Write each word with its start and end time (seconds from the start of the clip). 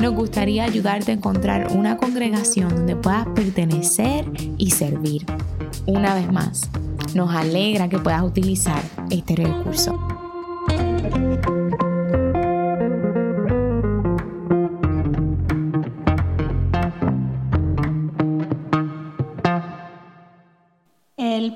nos 0.00 0.14
gustaría 0.14 0.64
ayudarte 0.64 1.12
a 1.12 1.14
encontrar 1.14 1.76
una 1.76 1.96
congregación 1.96 2.68
donde 2.70 2.96
puedas 2.96 3.26
pertenecer 3.28 4.24
y 4.58 4.70
servir. 4.70 5.24
Una 5.86 6.14
vez 6.14 6.30
más, 6.30 6.68
nos 7.14 7.34
alegra 7.34 7.88
que 7.88 7.98
puedas 7.98 8.22
utilizar 8.22 8.82
este 9.10 9.36
recurso. 9.36 10.11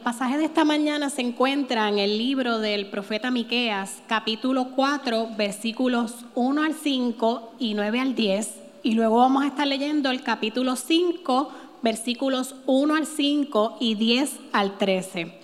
Pasaje 0.06 0.38
de 0.38 0.44
esta 0.44 0.64
mañana 0.64 1.10
se 1.10 1.20
encuentra 1.20 1.88
en 1.88 1.98
el 1.98 2.16
libro 2.16 2.60
del 2.60 2.90
profeta 2.90 3.32
Miqueas, 3.32 4.02
capítulo 4.06 4.68
4, 4.76 5.30
versículos 5.36 6.14
1 6.36 6.62
al 6.62 6.74
5 6.74 7.54
y 7.58 7.74
9 7.74 7.98
al 7.98 8.14
10, 8.14 8.54
y 8.84 8.92
luego 8.92 9.16
vamos 9.16 9.42
a 9.42 9.48
estar 9.48 9.66
leyendo 9.66 10.12
el 10.12 10.22
capítulo 10.22 10.76
5, 10.76 11.48
versículos 11.82 12.54
1 12.66 12.94
al 12.94 13.04
5 13.04 13.78
y 13.80 13.96
10 13.96 14.30
al 14.52 14.78
13. 14.78 15.40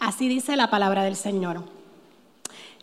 Así 0.00 0.28
dice 0.28 0.54
la 0.56 0.68
palabra 0.68 1.02
del 1.02 1.16
Señor. 1.16 1.64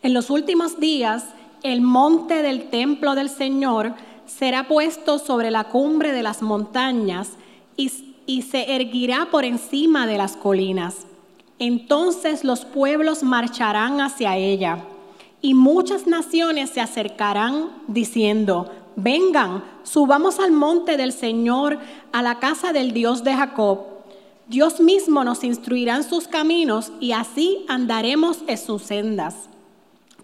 En 0.01 0.15
los 0.15 0.31
últimos 0.31 0.79
días, 0.79 1.25
el 1.61 1.81
monte 1.81 2.41
del 2.41 2.71
templo 2.71 3.13
del 3.13 3.29
Señor 3.29 3.93
será 4.25 4.67
puesto 4.67 5.19
sobre 5.19 5.51
la 5.51 5.65
cumbre 5.65 6.13
de 6.13 6.23
las 6.23 6.41
montañas 6.41 7.33
y, 7.77 7.91
y 8.25 8.43
se 8.43 8.75
erguirá 8.75 9.27
por 9.31 9.45
encima 9.45 10.07
de 10.07 10.17
las 10.17 10.35
colinas. 10.35 11.05
Entonces 11.59 12.43
los 12.43 12.65
pueblos 12.65 13.23
marcharán 13.23 14.01
hacia 14.01 14.37
ella 14.37 14.79
y 15.41 15.53
muchas 15.53 16.07
naciones 16.07 16.71
se 16.71 16.81
acercarán 16.81 17.69
diciendo, 17.87 18.71
vengan, 18.95 19.63
subamos 19.83 20.39
al 20.39 20.51
monte 20.51 20.97
del 20.97 21.13
Señor, 21.13 21.79
a 22.11 22.21
la 22.21 22.39
casa 22.39 22.73
del 22.73 22.93
Dios 22.93 23.23
de 23.23 23.35
Jacob. 23.35 23.79
Dios 24.47 24.79
mismo 24.79 25.23
nos 25.23 25.43
instruirá 25.43 25.95
en 25.95 26.03
sus 26.03 26.27
caminos 26.27 26.91
y 26.99 27.13
así 27.13 27.65
andaremos 27.67 28.39
en 28.47 28.57
sus 28.57 28.83
sendas. 28.83 29.49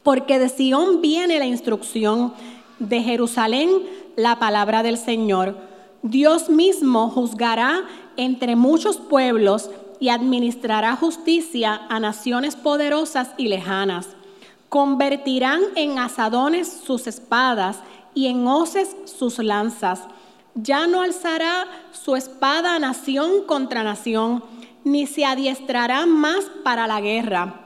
Porque 0.04 0.40
de 0.40 0.50
Sión 0.50 1.02
viene 1.02 1.40
la 1.40 1.46
instrucción, 1.46 2.34
de 2.80 3.02
Jerusalén 3.02 3.70
la 4.16 4.40
palabra 4.40 4.84
del 4.84 4.98
Señor. 4.98 5.56
Dios 6.04 6.50
mismo 6.50 7.10
juzgará 7.10 7.84
entre 8.18 8.56
muchos 8.56 8.98
pueblos 8.98 9.70
y 10.00 10.10
administrará 10.10 10.96
justicia 10.96 11.82
a 11.90 12.00
naciones 12.00 12.56
poderosas 12.56 13.30
y 13.38 13.48
lejanas. 13.48 14.08
Convertirán 14.68 15.62
en 15.76 16.00
asadones 16.00 16.68
sus 16.86 17.06
espadas 17.06 17.78
y 18.16 18.28
en 18.28 18.48
hoces 18.48 18.96
sus 19.06 19.38
lanzas. 19.38 20.02
Ya 20.56 20.88
no 20.88 21.02
alzará 21.02 21.68
su 21.92 22.16
espada 22.16 22.80
nación 22.80 23.44
contra 23.46 23.84
nación, 23.84 24.44
ni 24.84 25.06
se 25.06 25.24
adiestrará 25.24 26.08
más 26.08 26.46
para 26.64 26.88
la 26.88 27.00
guerra. 27.00 27.62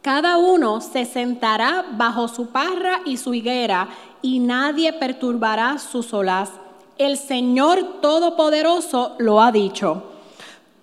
Cada 0.00 0.36
uno 0.36 0.80
se 0.80 1.06
sentará 1.06 1.84
bajo 1.96 2.28
su 2.28 2.48
parra 2.48 3.00
y 3.04 3.16
su 3.16 3.34
higuera, 3.34 3.88
y 4.22 4.38
nadie 4.38 4.92
perturbará 4.92 5.78
su 5.78 6.02
solaz. 6.02 6.50
El 6.96 7.18
Señor 7.18 8.00
Todopoderoso 8.00 9.16
lo 9.18 9.40
ha 9.40 9.50
dicho. 9.50 10.04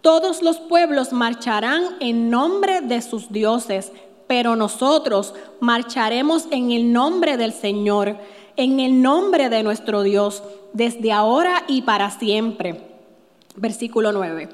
Todos 0.02 0.42
los 0.42 0.60
pueblos 0.60 1.14
marcharán 1.14 1.84
en 2.02 2.30
nombre 2.30 2.82
de 2.82 3.02
sus 3.02 3.32
dioses, 3.32 3.94
pero 4.28 4.58
nosotros 4.58 5.34
marcharemos 5.62 6.48
en 6.52 6.72
el 6.72 6.92
nombre 6.92 7.38
del 7.38 7.54
Señor, 7.54 8.18
en 8.58 8.82
el 8.82 9.02
nombre 9.02 9.48
de 9.48 9.64
nuestro 9.64 10.04
Dios, 10.04 10.44
desde 10.74 11.14
ahora 11.14 11.64
y 11.68 11.84
para 11.84 12.12
siempre. 12.12 12.82
Versículo 13.56 14.12
9. 14.12 14.50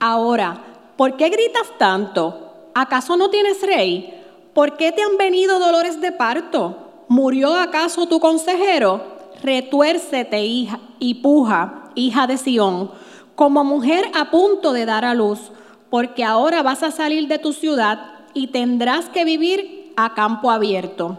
Ahora, 0.00 0.64
¿por 0.96 1.18
qué 1.18 1.28
gritas 1.28 1.76
tanto? 1.78 2.70
¿Acaso 2.74 3.18
no 3.18 3.28
tienes 3.28 3.60
rey? 3.60 4.18
¿Por 4.54 4.78
qué 4.78 4.92
te 4.92 5.02
han 5.02 5.18
venido 5.18 5.58
dolores 5.58 6.00
de 6.00 6.12
parto? 6.12 7.04
¿Murió 7.08 7.54
acaso 7.54 8.06
tu 8.06 8.18
consejero? 8.18 9.11
Retuércete, 9.42 10.44
hija, 10.44 10.78
y 10.98 11.14
puja, 11.14 11.90
hija 11.94 12.26
de 12.26 12.38
Sión, 12.38 12.90
como 13.34 13.64
mujer 13.64 14.04
a 14.14 14.30
punto 14.30 14.72
de 14.72 14.86
dar 14.86 15.04
a 15.04 15.14
luz, 15.14 15.50
porque 15.90 16.24
ahora 16.24 16.62
vas 16.62 16.82
a 16.82 16.90
salir 16.90 17.28
de 17.28 17.38
tu 17.38 17.52
ciudad 17.52 18.12
y 18.34 18.48
tendrás 18.48 19.08
que 19.08 19.24
vivir 19.24 19.92
a 19.96 20.14
campo 20.14 20.50
abierto. 20.50 21.18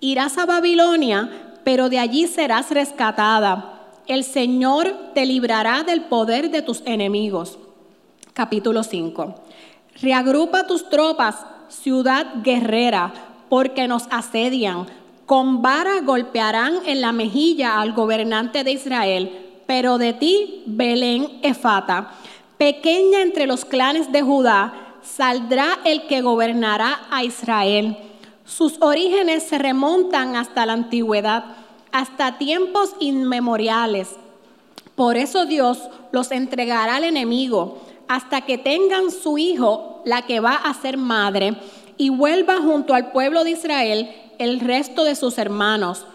Irás 0.00 0.38
a 0.38 0.46
Babilonia, 0.46 1.30
pero 1.62 1.90
de 1.90 1.98
allí 1.98 2.26
serás 2.26 2.70
rescatada. 2.70 3.90
El 4.06 4.24
Señor 4.24 5.12
te 5.14 5.26
librará 5.26 5.82
del 5.82 6.02
poder 6.02 6.50
de 6.50 6.62
tus 6.62 6.82
enemigos. 6.86 7.58
Capítulo 8.32 8.82
5. 8.82 9.34
Reagrupa 10.00 10.66
tus 10.66 10.88
tropas, 10.88 11.44
ciudad 11.68 12.26
guerrera, 12.42 13.12
porque 13.48 13.86
nos 13.86 14.04
asedian. 14.10 14.86
Con 15.30 15.62
vara 15.62 16.00
golpearán 16.00 16.80
en 16.86 17.00
la 17.00 17.12
mejilla 17.12 17.80
al 17.80 17.92
gobernante 17.92 18.64
de 18.64 18.72
Israel, 18.72 19.62
pero 19.64 19.96
de 19.96 20.12
ti, 20.12 20.64
Belén 20.66 21.38
Efata, 21.42 22.10
pequeña 22.58 23.22
entre 23.22 23.46
los 23.46 23.64
clanes 23.64 24.10
de 24.10 24.22
Judá, 24.22 24.96
saldrá 25.04 25.78
el 25.84 26.08
que 26.08 26.20
gobernará 26.20 27.02
a 27.12 27.22
Israel. 27.22 27.96
Sus 28.44 28.82
orígenes 28.82 29.44
se 29.44 29.58
remontan 29.58 30.34
hasta 30.34 30.66
la 30.66 30.72
antigüedad, 30.72 31.44
hasta 31.92 32.36
tiempos 32.36 32.96
inmemoriales. 32.98 34.16
Por 34.96 35.16
eso 35.16 35.46
Dios 35.46 35.90
los 36.10 36.32
entregará 36.32 36.96
al 36.96 37.04
enemigo 37.04 37.78
hasta 38.08 38.40
que 38.40 38.58
tengan 38.58 39.12
su 39.12 39.38
hijo, 39.38 40.02
la 40.04 40.22
que 40.22 40.40
va 40.40 40.56
a 40.56 40.74
ser 40.74 40.96
madre, 40.96 41.54
y 41.96 42.08
vuelva 42.08 42.56
junto 42.56 42.94
al 42.94 43.12
pueblo 43.12 43.44
de 43.44 43.50
Israel 43.50 44.10
el 44.40 44.58
resto 44.58 45.04
de 45.04 45.14
sus 45.14 45.38
hermanos. 45.38 46.06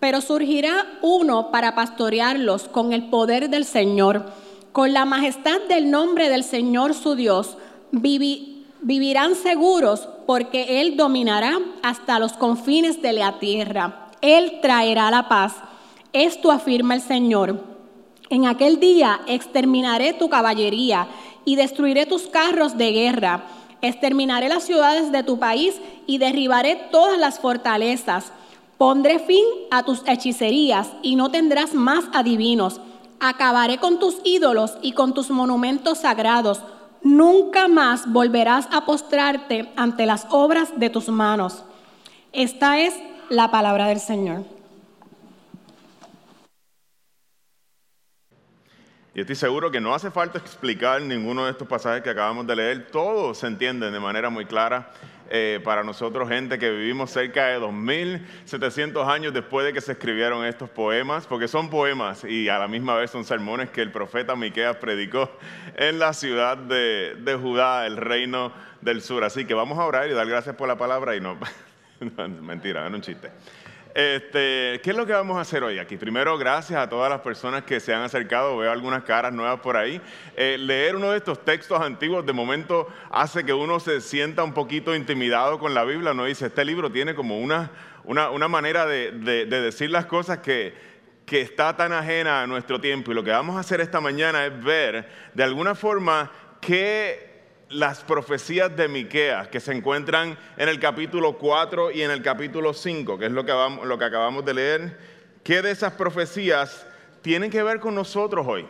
Pero 0.00 0.20
surgirá 0.20 0.98
uno 1.02 1.50
para 1.50 1.74
pastorearlos 1.74 2.64
con 2.68 2.92
el 2.92 3.04
poder 3.04 3.50
del 3.50 3.64
Señor, 3.64 4.32
con 4.72 4.92
la 4.92 5.04
majestad 5.04 5.60
del 5.68 5.90
nombre 5.90 6.28
del 6.28 6.42
Señor 6.42 6.94
su 6.94 7.14
Dios. 7.14 7.56
vivirán 7.92 9.34
seguros 9.36 10.08
porque 10.26 10.80
Él 10.80 10.96
dominará 10.96 11.58
hasta 11.82 12.18
los 12.18 12.32
confines 12.32 13.00
de 13.02 13.12
la 13.12 13.38
tierra. 13.38 14.10
Él 14.20 14.58
traerá 14.62 15.10
la 15.10 15.28
paz. 15.28 15.54
Esto 16.12 16.50
afirma 16.50 16.94
el 16.94 17.02
Señor. 17.02 17.62
En 18.30 18.46
aquel 18.46 18.80
día 18.80 19.20
exterminaré 19.26 20.14
tu 20.14 20.30
caballería 20.30 21.06
y 21.44 21.56
destruiré 21.56 22.06
tus 22.06 22.22
carros 22.28 22.78
de 22.78 22.92
guerra. 22.92 23.44
Exterminaré 23.84 24.48
las 24.48 24.64
ciudades 24.64 25.12
de 25.12 25.22
tu 25.22 25.38
país 25.38 25.74
y 26.06 26.16
derribaré 26.16 26.76
todas 26.90 27.18
las 27.18 27.38
fortalezas. 27.38 28.32
Pondré 28.78 29.18
fin 29.18 29.44
a 29.70 29.82
tus 29.82 30.00
hechicerías 30.06 30.88
y 31.02 31.16
no 31.16 31.30
tendrás 31.30 31.74
más 31.74 32.06
adivinos. 32.14 32.80
Acabaré 33.20 33.76
con 33.76 33.98
tus 33.98 34.22
ídolos 34.24 34.78
y 34.80 34.92
con 34.92 35.12
tus 35.12 35.28
monumentos 35.28 35.98
sagrados. 35.98 36.62
Nunca 37.02 37.68
más 37.68 38.10
volverás 38.10 38.68
a 38.72 38.86
postrarte 38.86 39.70
ante 39.76 40.06
las 40.06 40.28
obras 40.30 40.70
de 40.78 40.88
tus 40.88 41.10
manos. 41.10 41.62
Esta 42.32 42.80
es 42.80 42.94
la 43.28 43.50
palabra 43.50 43.88
del 43.88 44.00
Señor. 44.00 44.53
Y 49.14 49.20
estoy 49.20 49.36
seguro 49.36 49.70
que 49.70 49.80
no 49.80 49.94
hace 49.94 50.10
falta 50.10 50.38
explicar 50.38 51.00
ninguno 51.00 51.44
de 51.44 51.52
estos 51.52 51.68
pasajes 51.68 52.02
que 52.02 52.10
acabamos 52.10 52.48
de 52.48 52.56
leer, 52.56 52.88
todos 52.90 53.38
se 53.38 53.46
entienden 53.46 53.92
de 53.92 54.00
manera 54.00 54.28
muy 54.28 54.44
clara. 54.44 54.90
Eh, 55.30 55.60
para 55.64 55.82
nosotros, 55.82 56.28
gente 56.28 56.58
que 56.58 56.70
vivimos 56.70 57.10
cerca 57.10 57.46
de 57.46 57.58
2.700 57.58 59.06
años 59.08 59.32
después 59.32 59.64
de 59.64 59.72
que 59.72 59.80
se 59.80 59.92
escribieron 59.92 60.44
estos 60.44 60.68
poemas, 60.68 61.26
porque 61.26 61.48
son 61.48 61.70
poemas 61.70 62.24
y 62.24 62.48
a 62.48 62.58
la 62.58 62.68
misma 62.68 62.96
vez 62.96 63.10
son 63.10 63.24
sermones 63.24 63.70
que 63.70 63.80
el 63.80 63.90
profeta 63.90 64.36
Miqueas 64.36 64.76
predicó 64.76 65.30
en 65.76 65.98
la 65.98 66.12
ciudad 66.12 66.58
de, 66.58 67.38
Judá, 67.40 67.86
el 67.86 67.96
reino 67.96 68.52
del 68.82 69.00
sur. 69.00 69.24
Así 69.24 69.46
que 69.46 69.54
vamos 69.54 69.78
a 69.78 69.86
orar 69.86 70.10
y 70.10 70.12
dar 70.12 70.26
gracias 70.26 70.56
por 70.56 70.68
la 70.68 70.76
palabra 70.76 71.16
y 71.16 71.20
no, 71.20 71.38
mentira, 72.42 72.90
no 72.90 72.96
un 72.96 73.02
chiste. 73.02 73.30
Este, 73.94 74.80
¿Qué 74.82 74.90
es 74.90 74.96
lo 74.96 75.06
que 75.06 75.12
vamos 75.12 75.38
a 75.38 75.42
hacer 75.42 75.62
hoy 75.62 75.78
aquí? 75.78 75.96
Primero, 75.96 76.36
gracias 76.36 76.80
a 76.80 76.88
todas 76.88 77.08
las 77.08 77.20
personas 77.20 77.62
que 77.62 77.78
se 77.78 77.94
han 77.94 78.02
acercado, 78.02 78.56
veo 78.56 78.72
algunas 78.72 79.04
caras 79.04 79.32
nuevas 79.32 79.60
por 79.60 79.76
ahí. 79.76 80.00
Eh, 80.34 80.56
leer 80.58 80.96
uno 80.96 81.12
de 81.12 81.18
estos 81.18 81.44
textos 81.44 81.80
antiguos 81.80 82.26
de 82.26 82.32
momento 82.32 82.88
hace 83.08 83.44
que 83.44 83.52
uno 83.52 83.78
se 83.78 84.00
sienta 84.00 84.42
un 84.42 84.52
poquito 84.52 84.96
intimidado 84.96 85.60
con 85.60 85.74
la 85.74 85.84
Biblia. 85.84 86.12
No 86.12 86.24
dice, 86.24 86.46
este 86.46 86.64
libro 86.64 86.90
tiene 86.90 87.14
como 87.14 87.38
una, 87.38 87.70
una, 88.02 88.48
manera 88.48 88.84
de, 88.84 89.12
decir 89.46 89.90
las 89.92 90.06
cosas 90.06 90.38
que, 90.38 90.74
que 91.24 91.40
está 91.40 91.76
tan 91.76 91.92
ajena 91.92 92.42
a 92.42 92.48
nuestro 92.48 92.80
tiempo. 92.80 93.12
Y 93.12 93.14
lo 93.14 93.22
que 93.22 93.30
vamos 93.30 93.54
a 93.54 93.60
hacer 93.60 93.80
esta 93.80 94.00
mañana 94.00 94.44
es 94.44 94.64
ver 94.64 95.08
de 95.34 95.44
alguna 95.44 95.76
forma 95.76 96.32
qué 96.60 97.33
las 97.70 98.02
profecías 98.04 98.74
de 98.76 98.88
Miqueas 98.88 99.48
que 99.48 99.60
se 99.60 99.72
encuentran 99.72 100.38
en 100.56 100.68
el 100.68 100.78
capítulo 100.78 101.38
4 101.38 101.90
y 101.90 102.02
en 102.02 102.10
el 102.10 102.22
capítulo 102.22 102.74
5, 102.74 103.18
que 103.18 103.26
es 103.26 103.32
lo 103.32 103.44
que, 103.44 103.52
lo 103.84 103.98
que 103.98 104.04
acabamos 104.04 104.44
de 104.44 104.54
leer, 104.54 104.98
¿qué 105.42 105.62
de 105.62 105.70
esas 105.70 105.92
profecías 105.94 106.86
tienen 107.22 107.50
que 107.50 107.62
ver 107.62 107.80
con 107.80 107.94
nosotros 107.94 108.46
hoy? 108.46 108.66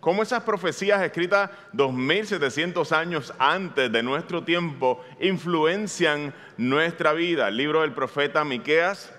¿Cómo 0.00 0.22
esas 0.22 0.44
profecías 0.44 1.02
escritas 1.02 1.50
2700 1.72 2.92
años 2.92 3.34
antes 3.38 3.90
de 3.90 4.02
nuestro 4.02 4.44
tiempo 4.44 5.04
influencian 5.20 6.32
nuestra 6.56 7.12
vida? 7.12 7.48
El 7.48 7.56
libro 7.56 7.80
del 7.80 7.92
profeta 7.92 8.44
Miqueas 8.44 9.12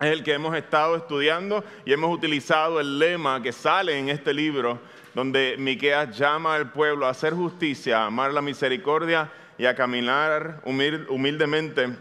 es 0.00 0.08
el 0.08 0.22
que 0.22 0.34
hemos 0.34 0.56
estado 0.56 0.96
estudiando 0.96 1.64
y 1.84 1.92
hemos 1.92 2.12
utilizado 2.12 2.80
el 2.80 2.98
lema 2.98 3.42
que 3.42 3.52
sale 3.52 3.98
en 3.98 4.08
este 4.08 4.34
libro 4.34 4.80
donde 5.14 5.54
Miqueas 5.58 6.16
llama 6.16 6.54
al 6.56 6.72
pueblo 6.72 7.06
a 7.06 7.10
hacer 7.10 7.34
justicia, 7.34 8.02
a 8.02 8.06
amar 8.06 8.32
la 8.32 8.42
misericordia 8.42 9.30
y 9.56 9.66
a 9.66 9.76
caminar 9.76 10.60
humildemente 10.64 11.96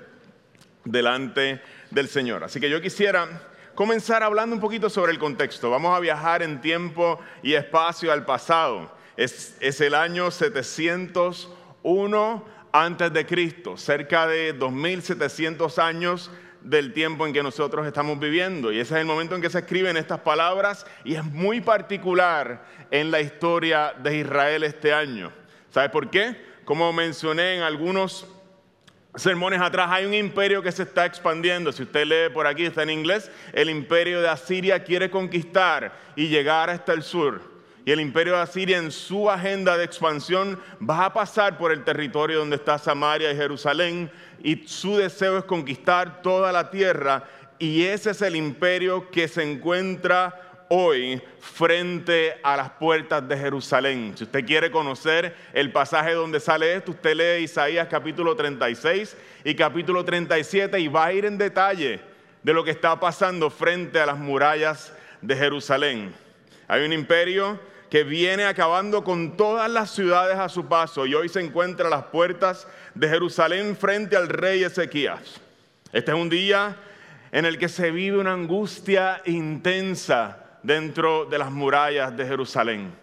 delante 0.84 1.62
del 1.92 2.08
Señor. 2.08 2.44
Así 2.44 2.60
que 2.60 2.72
yo 2.72 2.82
quisiera 2.82 3.52
comenzar 3.76 4.24
hablando 4.24 4.56
un 4.56 4.62
poquito 4.62 4.90
sobre 4.90 5.12
el 5.12 5.20
contexto. 5.20 5.70
Vamos 5.70 5.96
a 5.96 6.00
viajar 6.00 6.42
en 6.42 6.60
tiempo 6.60 7.20
y 7.44 7.54
espacio 7.54 8.12
al 8.12 8.26
pasado. 8.26 8.92
Es, 9.16 9.58
es 9.60 9.80
el 9.80 9.94
año 9.94 10.32
701 10.32 12.46
antes 12.72 13.14
de 13.14 13.28
Cristo, 13.28 13.78
cerca 13.78 14.26
de 14.26 14.54
2700 14.54 15.78
años 15.78 16.32
del 16.64 16.94
tiempo 16.94 17.28
en 17.28 17.34
que 17.34 17.44
nosotros 17.44 17.86
estamos 17.86 18.20
viviendo. 18.20 18.72
Y 18.72 18.80
ese 18.80 18.96
es 18.96 19.02
el 19.02 19.06
momento 19.06 19.36
en 19.36 19.42
que 19.42 19.50
se 19.50 19.60
escriben 19.60 19.98
estas 19.98 20.22
palabras 20.22 20.86
y 21.04 21.16
es 21.16 21.24
muy 21.24 21.62
particular 21.62 22.66
en 22.90 23.12
la 23.12 23.22
historia 23.22 23.94
de 24.02 24.18
Israel 24.18 24.64
este 24.64 24.94
año. 24.94 25.32
¿Sabe 25.70 25.90
por 25.90 26.10
qué? 26.10 26.36
Como 26.66 26.92
mencioné 26.94 27.58
en 27.58 27.64
algunos 27.64 28.28
sermones 29.16 29.62
atrás, 29.62 29.90
hay 29.92 30.06
un 30.06 30.14
imperio 30.14 30.64
que 30.64 30.72
se 30.72 30.84
está 30.84 31.06
expandiendo. 31.06 31.72
Si 31.72 31.84
usted 31.84 32.06
lee 32.06 32.34
por 32.34 32.48
aquí, 32.48 32.66
está 32.66 32.84
en 32.84 32.90
inglés, 32.90 33.30
el 33.52 33.70
imperio 33.70 34.22
de 34.22 34.30
Asiria 34.30 34.84
quiere 34.84 35.10
conquistar 35.10 35.94
y 36.16 36.30
llegar 36.30 36.70
hasta 36.70 36.94
el 36.94 37.04
sur. 37.04 37.53
Y 37.86 37.92
el 37.92 38.00
imperio 38.00 38.34
de 38.34 38.42
Asiria 38.42 38.78
en 38.78 38.92
su 38.92 39.30
agenda 39.30 39.78
de 39.78 39.84
expansión 39.84 40.60
va 40.82 41.06
a 41.06 41.14
pasar 41.14 41.58
por 41.58 41.72
el 41.72 41.84
territorio 41.84 42.40
donde 42.40 42.56
está 42.56 42.78
Samaria 42.78 43.32
y 43.32 43.36
Jerusalén 43.36 44.10
y 44.42 44.68
su 44.68 44.96
deseo 44.96 45.38
es 45.38 45.44
conquistar 45.44 46.22
toda 46.22 46.52
la 46.52 46.72
tierra 46.72 47.26
y 47.60 47.84
ese 47.84 48.12
es 48.12 48.22
el 48.22 48.36
imperio 48.36 49.10
que 49.12 49.28
se 49.28 49.44
encuentra 49.44 50.66
hoy 50.70 51.22
frente 51.40 52.36
a 52.42 52.58
las 52.58 52.72
puertas 52.72 53.28
de 53.28 53.38
Jerusalén. 53.38 54.14
Si 54.16 54.24
usted 54.24 54.46
quiere 54.46 54.72
conocer 54.72 55.36
el 55.54 55.72
pasaje 55.72 56.14
donde 56.14 56.40
sale 56.40 56.76
esto, 56.76 56.92
usted 56.92 57.16
lee 57.16 57.44
Isaías 57.44 57.88
capítulo 57.90 58.36
36 58.36 59.16
y 59.44 59.56
capítulo 59.56 60.04
37 60.04 60.80
y 60.80 60.88
va 60.88 61.06
a 61.06 61.14
ir 61.14 61.26
en 61.26 61.38
detalle 61.38 62.00
de 62.42 62.54
lo 62.54 62.64
que 62.64 62.72
está 62.72 63.00
pasando 63.00 63.50
frente 63.50 64.00
a 64.00 64.06
las 64.06 64.18
murallas 64.18 64.94
de 65.22 65.36
Jerusalén. 65.36 66.14
Hay 66.68 66.84
un 66.84 66.94
imperio 66.94 67.60
que 67.94 68.04
viene 68.04 68.46
acabando 68.46 69.04
con 69.04 69.38
todas 69.38 69.70
las 69.70 69.92
ciudades 69.92 70.36
a 70.40 70.50
su 70.50 70.66
paso 70.66 71.06
y 71.06 71.14
hoy 71.14 71.30
se 71.30 71.42
encuentra 71.42 71.86
a 71.86 71.92
las 71.92 72.06
puertas 72.06 72.68
de 72.96 73.08
Jerusalén 73.08 73.78
frente 73.78 74.16
al 74.16 74.30
rey 74.30 74.64
Ezequías. 74.64 75.40
Este 75.92 76.12
es 76.12 76.18
un 76.18 76.28
día 76.28 76.76
en 77.32 77.46
el 77.46 77.60
que 77.60 77.70
se 77.70 77.92
vive 77.92 78.18
una 78.18 78.34
angustia 78.34 79.22
intensa 79.28 80.58
dentro 80.64 81.26
de 81.26 81.38
las 81.38 81.52
murallas 81.52 82.18
de 82.18 82.26
Jerusalén. 82.26 82.96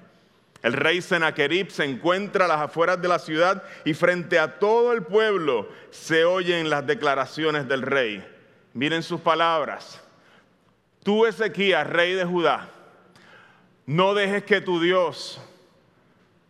El 0.60 0.72
rey 0.72 1.00
Sennacherib 1.00 1.70
se 1.70 1.84
encuentra 1.84 2.46
a 2.46 2.48
las 2.48 2.60
afueras 2.60 3.00
de 3.00 3.06
la 3.06 3.20
ciudad 3.20 3.62
y 3.84 3.94
frente 3.94 4.40
a 4.40 4.58
todo 4.58 4.92
el 4.92 5.04
pueblo 5.04 5.68
se 5.90 6.24
oyen 6.24 6.68
las 6.68 6.84
declaraciones 6.84 7.68
del 7.68 7.82
rey. 7.82 8.26
Miren 8.74 9.04
sus 9.04 9.20
palabras. 9.20 10.02
Tú, 11.04 11.26
Ezequías, 11.26 11.86
rey 11.86 12.14
de 12.14 12.24
Judá, 12.24 12.68
no 13.90 14.14
dejes 14.14 14.44
que 14.44 14.60
tu 14.60 14.80
Dios, 14.80 15.40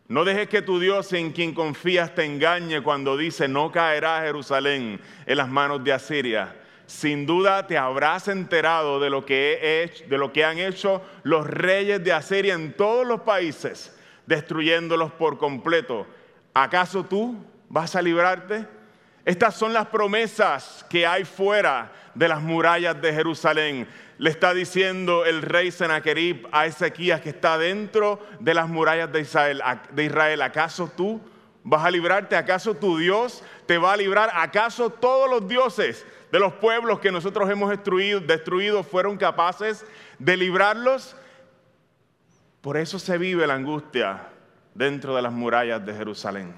no 0.08 0.26
dejes 0.26 0.46
que 0.50 0.60
tu 0.60 0.78
Dios 0.78 1.10
en 1.14 1.32
quien 1.32 1.54
confías 1.54 2.14
te 2.14 2.26
engañe 2.26 2.82
cuando 2.82 3.16
dice 3.16 3.48
no 3.48 3.72
caerá 3.72 4.20
Jerusalén 4.20 5.00
en 5.24 5.36
las 5.38 5.48
manos 5.48 5.82
de 5.82 5.94
Asiria. 5.94 6.54
Sin 6.84 7.24
duda 7.24 7.66
te 7.66 7.78
habrás 7.78 8.28
enterado 8.28 9.00
de 9.00 9.08
lo 9.08 9.24
que, 9.24 9.90
de 10.06 10.18
lo 10.18 10.34
que 10.34 10.44
han 10.44 10.58
hecho 10.58 11.00
los 11.22 11.46
reyes 11.46 12.04
de 12.04 12.12
Asiria 12.12 12.52
en 12.52 12.74
todos 12.74 13.06
los 13.06 13.22
países, 13.22 13.98
destruyéndolos 14.26 15.10
por 15.12 15.38
completo. 15.38 16.06
¿Acaso 16.52 17.06
tú 17.06 17.42
vas 17.70 17.96
a 17.96 18.02
librarte? 18.02 18.66
Estas 19.24 19.54
son 19.54 19.72
las 19.72 19.86
promesas 19.86 20.84
que 20.90 21.06
hay 21.06 21.24
fuera 21.24 21.90
de 22.14 22.28
las 22.28 22.42
murallas 22.42 23.00
de 23.00 23.14
Jerusalén 23.14 23.88
le 24.20 24.28
está 24.28 24.52
diciendo 24.52 25.24
el 25.24 25.40
rey 25.40 25.70
Sennacherib 25.70 26.46
a 26.52 26.66
Ezequías 26.66 27.22
que 27.22 27.30
está 27.30 27.56
dentro 27.56 28.20
de 28.38 28.52
las 28.52 28.68
murallas 28.68 29.10
de 29.10 29.20
Israel, 29.22 29.62
de 29.92 30.04
Israel. 30.04 30.42
¿Acaso 30.42 30.92
tú 30.94 31.22
vas 31.64 31.86
a 31.86 31.90
librarte? 31.90 32.36
¿Acaso 32.36 32.74
tu 32.74 32.98
Dios 32.98 33.42
te 33.64 33.78
va 33.78 33.94
a 33.94 33.96
librar? 33.96 34.30
¿Acaso 34.34 34.90
todos 34.90 35.30
los 35.30 35.48
dioses 35.48 36.04
de 36.30 36.38
los 36.38 36.52
pueblos 36.52 37.00
que 37.00 37.10
nosotros 37.10 37.48
hemos 37.48 37.70
destruido, 37.70 38.20
destruido 38.20 38.82
fueron 38.82 39.16
capaces 39.16 39.86
de 40.18 40.36
librarlos? 40.36 41.16
Por 42.60 42.76
eso 42.76 42.98
se 42.98 43.16
vive 43.16 43.46
la 43.46 43.54
angustia 43.54 44.28
dentro 44.74 45.16
de 45.16 45.22
las 45.22 45.32
murallas 45.32 45.86
de 45.86 45.94
Jerusalén. 45.94 46.54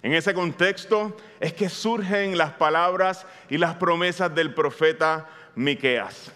En 0.00 0.14
ese 0.14 0.32
contexto 0.32 1.14
es 1.40 1.52
que 1.52 1.68
surgen 1.68 2.38
las 2.38 2.52
palabras 2.52 3.26
y 3.50 3.58
las 3.58 3.74
promesas 3.74 4.34
del 4.34 4.54
profeta 4.54 5.28
Miqueas. 5.56 6.32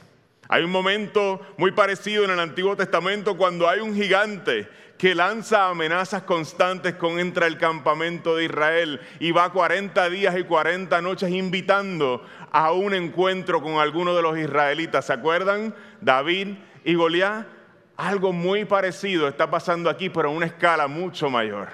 Hay 0.48 0.64
un 0.64 0.70
momento 0.70 1.40
muy 1.58 1.72
parecido 1.72 2.24
en 2.24 2.30
el 2.30 2.40
Antiguo 2.40 2.74
Testamento 2.74 3.36
cuando 3.36 3.68
hay 3.68 3.80
un 3.80 3.94
gigante 3.94 4.66
que 4.96 5.14
lanza 5.14 5.68
amenazas 5.68 6.22
constantes 6.22 6.94
contra 6.94 7.46
el 7.46 7.58
campamento 7.58 8.34
de 8.34 8.46
Israel 8.46 9.00
y 9.20 9.30
va 9.30 9.52
40 9.52 10.08
días 10.08 10.36
y 10.36 10.44
40 10.44 11.00
noches 11.02 11.30
invitando 11.30 12.24
a 12.50 12.72
un 12.72 12.94
encuentro 12.94 13.62
con 13.62 13.74
alguno 13.74 14.16
de 14.16 14.22
los 14.22 14.38
israelitas. 14.38 15.06
¿Se 15.06 15.12
acuerdan? 15.12 15.74
David 16.00 16.56
y 16.84 16.94
Goliat. 16.94 17.46
Algo 17.98 18.32
muy 18.32 18.64
parecido 18.64 19.28
está 19.28 19.50
pasando 19.50 19.90
aquí, 19.90 20.08
pero 20.08 20.28
a 20.28 20.32
una 20.32 20.46
escala 20.46 20.86
mucho 20.86 21.28
mayor. 21.28 21.68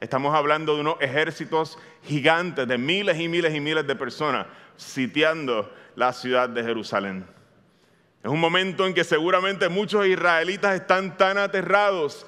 Estamos 0.00 0.34
hablando 0.34 0.74
de 0.74 0.80
unos 0.80 0.96
ejércitos 1.00 1.78
gigantes 2.02 2.66
de 2.66 2.76
miles 2.76 3.20
y 3.20 3.28
miles 3.28 3.54
y 3.54 3.60
miles 3.60 3.86
de 3.86 3.94
personas 3.94 4.46
sitiando 4.76 5.72
la 5.94 6.12
ciudad 6.12 6.48
de 6.48 6.62
Jerusalén. 6.62 7.35
Es 8.22 8.30
un 8.30 8.40
momento 8.40 8.86
en 8.86 8.94
que 8.94 9.04
seguramente 9.04 9.68
muchos 9.68 10.06
israelitas 10.06 10.74
están 10.74 11.16
tan 11.16 11.38
aterrados 11.38 12.26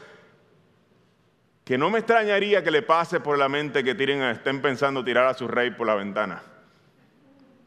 que 1.65 1.77
no 1.77 1.91
me 1.91 1.99
extrañaría 1.99 2.65
que 2.65 2.71
le 2.71 2.81
pase 2.81 3.21
por 3.21 3.37
la 3.37 3.49
mente 3.49 3.85
que 3.85 3.91
estén 4.31 4.63
pensando 4.63 5.05
tirar 5.05 5.27
a 5.27 5.35
su 5.35 5.47
rey 5.47 5.71
por 5.71 5.87
la 5.87 5.97
ventana. 5.97 6.43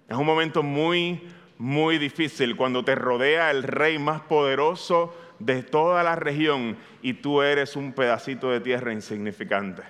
Es 0.09 0.17
un 0.17 0.25
momento 0.25 0.63
muy, 0.63 1.31
muy 1.59 1.99
difícil 1.99 2.55
cuando 2.55 2.83
te 2.83 2.95
rodea 2.95 3.51
el 3.51 3.61
rey 3.61 3.99
más 3.99 4.21
poderoso 4.21 5.15
de 5.37 5.61
toda 5.61 6.01
la 6.01 6.15
región 6.15 6.77
y 7.03 7.13
tú 7.13 7.43
eres 7.43 7.75
un 7.75 7.93
pedacito 7.93 8.49
de 8.49 8.59
tierra 8.59 8.91
insignificante. 8.91 9.83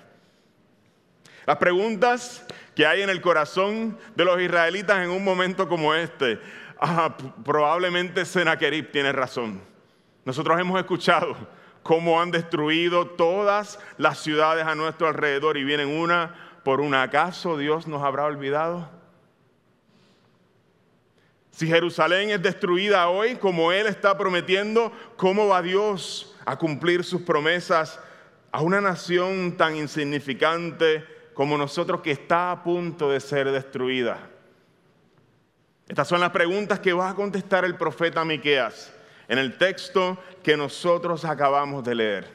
Las 1.46 1.58
preguntas 1.58 2.46
que 2.76 2.86
hay 2.86 3.02
en 3.02 3.10
el 3.10 3.22
corazón 3.22 3.98
de 4.16 4.26
los 4.26 4.40
israelitas 4.42 5.04
en 5.04 5.10
un 5.10 5.24
momento 5.24 5.68
como 5.68 5.94
este 5.94 6.40
ah, 6.82 7.16
probablemente 7.46 8.26
Sennacherib 8.26 8.92
tiene 8.92 9.12
razón. 9.12 9.62
Nosotros 10.26 10.60
hemos 10.60 10.80
escuchado 10.80 11.36
cómo 11.84 12.22
han 12.22 12.32
destruido 12.32 13.08
todas 13.08 13.80
las 13.98 14.20
ciudades 14.20 14.66
a 14.66 14.76
nuestro 14.76 15.08
alrededor 15.08 15.58
y 15.58 15.64
vienen 15.64 15.88
una 15.88 16.60
por 16.64 16.82
una. 16.82 17.04
¿Acaso 17.04 17.58
Dios 17.58 17.88
nos 17.88 18.04
habrá 18.04 18.26
olvidado? 18.26 18.90
Si 21.52 21.68
Jerusalén 21.68 22.32
es 22.32 22.42
destruida 22.42 23.10
hoy, 23.10 23.36
como 23.36 23.72
Él 23.72 23.86
está 23.86 24.18
prometiendo, 24.18 24.92
¿cómo 25.18 25.48
va 25.48 25.62
Dios 25.62 26.36
a 26.46 26.58
cumplir 26.58 27.04
sus 27.04 27.22
promesas 27.22 28.00
a 28.52 28.62
una 28.62 28.82
nación 28.82 29.58
tan 29.58 29.76
insignificante 29.76 31.06
como 31.34 31.58
nosotros 31.58 32.02
que 32.02 32.12
está 32.12 32.52
a 32.52 32.64
punto 32.64 33.12
de 33.12 33.20
ser 33.20 33.52
destruida? 33.52 34.31
Estas 35.92 36.08
son 36.08 36.22
las 36.22 36.30
preguntas 36.30 36.80
que 36.80 36.94
va 36.94 37.10
a 37.10 37.16
contestar 37.16 37.66
el 37.66 37.76
profeta 37.76 38.24
Miqueas 38.24 38.94
en 39.28 39.38
el 39.38 39.58
texto 39.58 40.18
que 40.42 40.56
nosotros 40.56 41.26
acabamos 41.26 41.84
de 41.84 41.96
leer. 41.96 42.28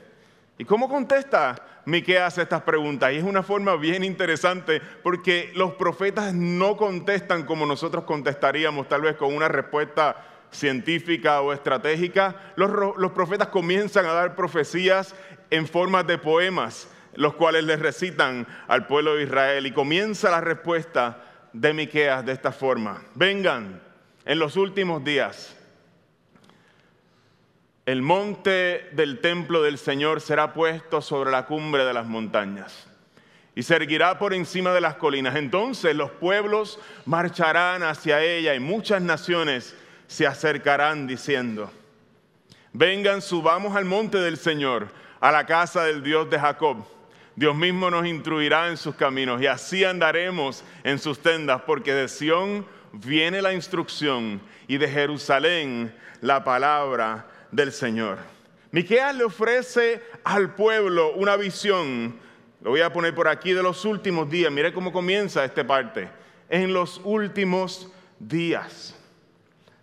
¿Y 0.59 0.67
cómo 0.67 0.91
contesta 0.91 1.57
Miqueas 1.87 2.37
estas 2.37 2.61
preguntas? 2.61 3.15
Y 3.15 3.17
es 3.17 3.25
una 3.25 3.43
forma 3.43 3.75
bien 3.77 4.05
interesante 4.05 4.83
porque 5.03 5.53
los 5.55 5.73
profetas 5.73 6.35
no 6.35 6.77
contestan 6.77 7.45
como 7.47 7.65
nosotros 7.65 8.05
contestaríamos, 8.05 8.89
tal 8.89 9.01
vez 9.01 9.17
con 9.17 9.35
una 9.35 9.49
respuesta 9.49 10.23
científica 10.51 11.41
o 11.41 11.55
estratégica. 11.55 12.53
Los, 12.57 12.71
los 12.99 13.13
profetas 13.13 13.49
comienzan 13.49 14.05
a 14.05 14.13
dar 14.13 14.37
profecías 14.37 15.15
en 15.49 15.67
forma 15.67 16.03
de 16.03 16.19
poemas, 16.19 16.91
los 17.15 17.33
cuales 17.37 17.65
les 17.65 17.81
recitan 17.81 18.47
al 18.69 18.87
pueblo 18.87 19.17
de 19.17 19.23
Israel. 19.23 19.67
Y 19.67 19.73
comienza 19.73 20.31
la 20.31 20.43
respuesta 20.43 21.23
de 21.61 21.73
Miqueas 21.73 22.25
de 22.25 22.33
esta 22.33 22.53
forma: 22.53 23.03
Vengan 23.15 23.81
en 24.25 24.39
los 24.39 24.57
últimos 24.57 25.03
días 25.03 25.57
el 27.87 28.03
monte 28.03 28.89
del 28.93 29.21
templo 29.21 29.63
del 29.63 29.79
Señor 29.79 30.21
será 30.21 30.53
puesto 30.53 31.01
sobre 31.01 31.31
la 31.31 31.47
cumbre 31.47 31.85
de 31.85 31.95
las 31.95 32.05
montañas 32.05 32.89
y 33.55 33.63
se 33.63 33.77
erguirá 33.77 34.19
por 34.19 34.35
encima 34.35 34.75
de 34.75 34.81
las 34.81 34.97
colinas. 34.97 35.37
Entonces 35.37 35.95
los 35.95 36.11
pueblos 36.11 36.81
marcharán 37.05 37.85
hacia 37.85 38.23
ella 38.23 38.57
y 38.57 38.61
muchas 38.61 39.01
naciones 39.01 39.77
se 40.09 40.27
acercarán 40.27 41.07
diciendo, 41.07 41.71
vengan, 42.73 43.23
subamos 43.23 43.77
al 43.77 43.85
monte 43.85 44.19
del 44.19 44.37
Señor, 44.37 44.89
a 45.21 45.31
la 45.31 45.47
casa 45.47 45.85
del 45.85 46.03
Dios 46.03 46.29
de 46.29 46.41
Jacob. 46.41 46.85
Dios 47.37 47.55
mismo 47.55 47.91
nos 47.91 48.07
instruirá 48.07 48.69
en 48.69 48.79
sus 48.79 48.95
caminos 48.95 49.43
y 49.43 49.47
así 49.47 49.85
andaremos 49.85 50.65
en 50.83 50.99
sus 50.99 51.21
tendas, 51.21 51.61
porque 51.67 51.93
de 51.93 52.09
Sión 52.09 52.67
viene 52.95 53.43
la 53.43 53.53
instrucción 53.53 54.41
y 54.67 54.79
de 54.79 54.89
Jerusalén 54.89 55.95
la 56.23 56.43
palabra 56.43 57.27
del 57.53 57.73
Señor. 57.73 58.19
Miqueas 58.71 59.15
le 59.15 59.25
ofrece 59.25 60.03
al 60.25 60.55
pueblo 60.55 61.13
una 61.13 61.37
visión, 61.37 62.17
lo 62.63 62.71
voy 62.71 62.81
a 62.81 62.93
poner 62.93 63.15
por 63.15 63.29
aquí, 63.29 63.53
de 63.53 63.63
los 63.63 63.85
últimos 63.85 64.31
días. 64.31 64.51
Mire 64.51 64.73
cómo 64.73 64.91
comienza 64.91 65.45
esta 65.45 65.67
parte. 65.67 66.09
En 66.49 66.73
los 66.73 67.01
últimos 67.05 67.93
días. 68.19 68.97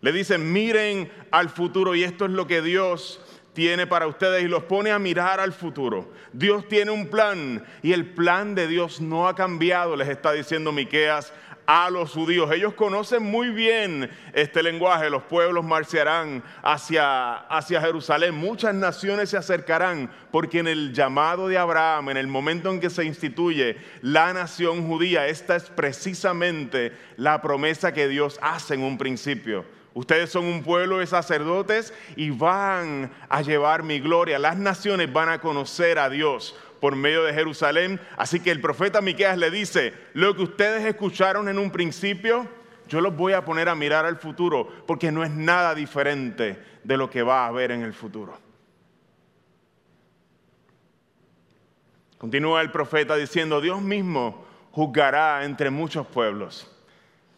Le 0.02 0.12
dice, 0.12 0.38
miren 0.38 1.12
al 1.32 1.50
futuro 1.50 1.96
y 1.96 2.04
esto 2.04 2.26
es 2.26 2.32
lo 2.32 2.48
que 2.48 2.62
Dios 2.62 3.23
tiene 3.54 3.88
para 3.88 4.08
ustedes 4.08 4.44
y 4.44 4.48
los 4.48 4.64
pone 4.64 4.92
a 4.92 5.00
mirar 5.00 5.40
al 5.40 5.54
futuro. 5.54 6.12
Dios 6.32 6.68
tiene 6.68 6.92
un 6.92 7.08
plan 7.08 7.64
y 7.82 7.94
el 7.94 8.14
plan 8.14 8.56
de 8.56 8.68
Dios 8.68 9.00
no 9.00 9.28
ha 9.28 9.36
cambiado, 9.36 9.96
les 9.96 10.10
está 10.10 10.32
diciendo 10.32 10.72
Miqueas 10.72 11.32
a 11.66 11.90
los 11.90 12.12
judíos. 12.12 12.52
Ellos 12.52 12.74
conocen 12.74 13.24
muy 13.24 13.50
bien 13.50 14.10
este 14.34 14.64
lenguaje. 14.64 15.10
Los 15.10 15.24
pueblos 15.24 15.64
marcharán 15.64 16.44
hacia, 16.62 17.36
hacia 17.36 17.82
Jerusalén. 17.82 18.36
Muchas 18.36 18.76
naciones 18.76 19.30
se 19.30 19.38
acercarán 19.38 20.12
porque 20.32 20.60
en 20.60 20.68
el 20.68 20.94
llamado 20.94 21.48
de 21.48 21.58
Abraham, 21.58 22.10
en 22.10 22.18
el 22.18 22.28
momento 22.28 22.72
en 22.72 22.80
que 22.80 22.90
se 22.90 23.06
instituye 23.06 23.78
la 24.02 24.34
nación 24.34 24.88
judía, 24.88 25.28
esta 25.28 25.56
es 25.56 25.70
precisamente 25.70 26.94
la 27.18 27.42
promesa 27.42 27.94
que 27.94 28.08
Dios 28.08 28.40
hace 28.42 28.74
en 28.74 28.84
un 28.84 28.98
principio. 28.98 29.66
Ustedes 29.94 30.32
son 30.32 30.46
un 30.46 30.64
pueblo 30.64 30.98
de 30.98 31.08
sacerdotes 31.08 31.94
y 32.16 32.32
van 32.32 33.12
a 33.30 33.42
llevar 33.42 33.84
mi 33.84 34.00
gloria. 34.00 34.40
Las 34.40 34.58
naciones 34.58 35.12
van 35.14 35.30
a 35.30 35.40
conocer 35.40 36.00
a 36.00 36.10
Dios 36.10 36.56
por 36.80 36.96
medio 36.96 37.24
de 37.24 37.34
Jerusalén. 37.34 38.00
Así 38.18 38.40
que 38.40 38.50
el 38.50 38.60
profeta 38.60 39.02
Miqueas 39.02 39.38
le 39.38 39.52
dice, 39.52 39.94
lo 40.14 40.36
que 40.36 40.42
ustedes 40.42 40.84
escucharon 40.84 41.48
en 41.48 41.60
un 41.60 41.70
principio, 41.70 42.48
yo 42.88 43.02
los 43.02 43.16
voy 43.16 43.34
a 43.34 43.46
poner 43.46 43.70
a 43.70 43.76
mirar 43.76 44.06
al 44.06 44.18
futuro, 44.18 44.68
porque 44.88 45.12
no 45.12 45.24
es 45.24 45.30
nada 45.30 45.76
diferente 45.76 46.58
de 46.84 46.98
lo 46.98 47.10
que 47.10 47.22
va 47.22 47.46
a 47.46 47.48
haber 47.48 47.72
en 47.72 47.84
el 47.84 47.94
futuro. 47.94 48.36
Continúa 52.18 52.62
el 52.62 52.72
profeta 52.72 53.16
diciendo, 53.16 53.62
Dios 53.62 53.82
mismo 53.82 54.44
juzgará 54.72 55.46
entre 55.46 55.70
muchos 55.70 56.08
pueblos 56.08 56.73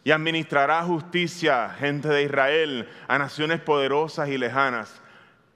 y 0.06 0.12
administrará 0.12 0.84
justicia, 0.84 1.74
gente 1.80 2.06
de 2.06 2.22
Israel, 2.22 2.88
a 3.08 3.18
naciones 3.18 3.60
poderosas 3.60 4.28
y 4.28 4.38
lejanas. 4.38 5.02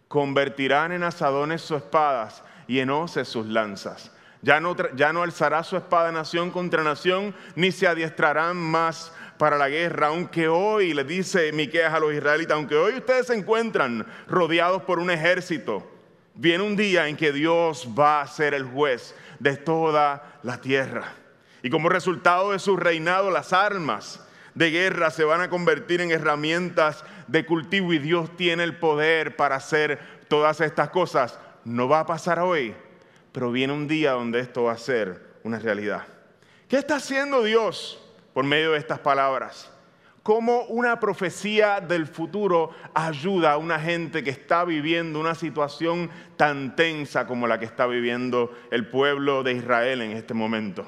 Convertirán 0.09 0.91
en 0.91 1.05
asadones 1.05 1.63
sus 1.63 1.77
espadas 1.77 2.43
y 2.67 2.81
en 2.81 2.91
hoces 2.91 3.29
sus 3.29 3.47
lanzas. 3.47 4.11
Ya 4.43 4.59
no, 4.59 4.75
ya 4.97 5.13
no 5.13 5.23
alzará 5.23 5.63
su 5.63 5.77
espada 5.77 6.11
nación 6.11 6.51
contra 6.51 6.83
nación, 6.83 7.33
ni 7.55 7.71
se 7.71 7.87
adiestrarán 7.87 8.57
más 8.57 9.13
para 9.39 9.57
la 9.57 9.69
guerra, 9.69 10.09
aunque 10.09 10.49
hoy, 10.49 10.95
le 10.95 11.05
dice 11.05 11.53
Miqueas 11.53 11.95
a 11.95 12.01
los 12.01 12.13
israelitas, 12.13 12.57
aunque 12.57 12.75
hoy 12.75 12.95
ustedes 12.95 13.29
se 13.29 13.37
encuentran 13.37 14.05
rodeados 14.27 14.83
por 14.83 14.99
un 14.99 15.13
ejército, 15.13 15.89
viene 16.35 16.65
un 16.65 16.75
día 16.75 17.07
en 17.07 17.17
que 17.17 17.31
Dios 17.31 17.87
va 17.97 18.23
a 18.23 18.27
ser 18.27 18.55
el 18.55 18.65
juez 18.65 19.15
de 19.39 19.57
toda 19.57 20.41
la 20.43 20.61
tierra. 20.61 21.05
Y 21.63 21.71
como 21.71 21.89
resultado 21.89 22.51
de 22.51 22.59
su 22.59 22.77
reinado, 22.77 23.31
las 23.31 23.53
armas 23.53 24.27
de 24.55 24.71
guerra 24.71 25.11
se 25.11 25.25
van 25.25 25.41
a 25.41 25.51
convertir 25.51 26.01
en 26.01 26.11
herramientas 26.11 27.05
de 27.29 27.47
cultivo 27.47 27.93
y 27.93 27.99
Dios 27.99 28.37
tiene 28.37 28.65
el 28.65 28.77
poder 28.77 29.37
para 29.37 29.57
hacer 29.57 29.99
todas 30.29 30.61
estas 30.61 30.91
cosas 30.91 31.39
no 31.65 31.89
va 31.89 32.01
a 32.01 32.07
pasar 32.07 32.39
hoy, 32.39 32.75
pero 33.33 33.53
viene 33.53 33.73
un 33.73 33.87
día 33.87 34.13
donde 34.13 34.41
esto 34.41 34.65
va 34.65 34.73
a 34.73 34.79
ser 34.79 35.39
una 35.43 35.59
realidad. 35.59 36.07
¿Qué 36.69 36.77
está 36.77 36.97
haciendo 36.97 37.43
Dios 37.43 38.03
por 38.33 38.45
medio 38.45 38.73
de 38.73 38.79
estas 38.79 38.99
palabras? 39.01 39.71
¿Cómo 40.23 40.63
una 40.65 41.01
profecía 41.01 41.81
del 41.81 42.07
futuro 42.07 42.71
ayuda 42.95 43.53
a 43.53 43.57
una 43.57 43.81
gente 43.81 44.23
que 44.23 44.31
está 44.31 44.65
viviendo 44.65 45.19
una 45.19 45.35
situación 45.35 46.11
tan 46.37 46.77
tensa 46.77 47.27
como 47.27 47.47
la 47.47 47.59
que 47.59 47.65
está 47.65 47.87
viviendo 47.87 48.53
el 48.71 48.87
pueblo 48.87 49.43
de 49.43 49.55
Israel 49.55 50.03
en 50.03 50.13
este 50.13 50.35
momento? 50.35 50.87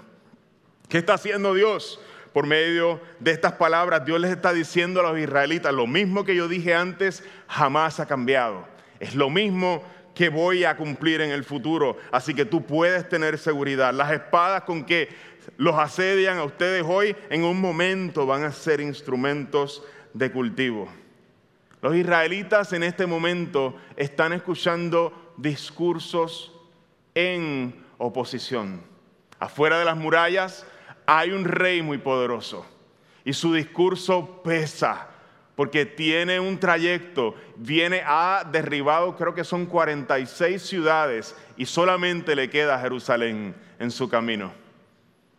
¿Qué 0.88 0.98
está 0.98 1.14
haciendo 1.14 1.54
Dios? 1.54 1.98
Por 2.32 2.46
medio 2.46 3.00
de 3.20 3.32
estas 3.32 3.52
palabras, 3.52 4.04
Dios 4.04 4.20
les 4.20 4.30
está 4.30 4.52
diciendo 4.52 5.00
a 5.00 5.10
los 5.10 5.18
israelitas, 5.18 5.72
lo 5.72 5.86
mismo 5.86 6.24
que 6.24 6.34
yo 6.34 6.48
dije 6.48 6.74
antes, 6.74 7.22
jamás 7.46 8.00
ha 8.00 8.06
cambiado. 8.06 8.66
Es 9.00 9.14
lo 9.14 9.28
mismo 9.28 9.82
que 10.14 10.28
voy 10.28 10.64
a 10.64 10.76
cumplir 10.76 11.20
en 11.20 11.30
el 11.30 11.44
futuro. 11.44 11.98
Así 12.10 12.34
que 12.34 12.44
tú 12.44 12.64
puedes 12.64 13.08
tener 13.08 13.38
seguridad. 13.38 13.92
Las 13.92 14.12
espadas 14.12 14.62
con 14.62 14.84
que 14.84 15.08
los 15.56 15.78
asedian 15.78 16.38
a 16.38 16.44
ustedes 16.44 16.84
hoy, 16.86 17.16
en 17.30 17.44
un 17.44 17.60
momento 17.60 18.26
van 18.26 18.44
a 18.44 18.52
ser 18.52 18.80
instrumentos 18.80 19.82
de 20.14 20.30
cultivo. 20.30 20.88
Los 21.80 21.96
israelitas 21.96 22.72
en 22.72 22.82
este 22.82 23.06
momento 23.06 23.76
están 23.96 24.32
escuchando 24.32 25.34
discursos 25.36 26.52
en 27.14 27.84
oposición. 27.98 28.82
Afuera 29.40 29.78
de 29.78 29.84
las 29.84 29.96
murallas 29.96 30.64
hay 31.06 31.30
un 31.30 31.44
rey 31.44 31.82
muy 31.82 31.98
poderoso 31.98 32.66
y 33.24 33.32
su 33.32 33.52
discurso 33.54 34.42
pesa 34.42 35.08
porque 35.54 35.84
tiene 35.84 36.40
un 36.40 36.58
trayecto, 36.58 37.34
viene 37.56 38.02
a 38.06 38.42
derribado, 38.50 39.16
creo 39.16 39.34
que 39.34 39.44
son 39.44 39.66
46 39.66 40.62
ciudades 40.62 41.36
y 41.56 41.66
solamente 41.66 42.34
le 42.34 42.48
queda 42.48 42.80
Jerusalén 42.80 43.54
en 43.78 43.90
su 43.90 44.08
camino. 44.08 44.52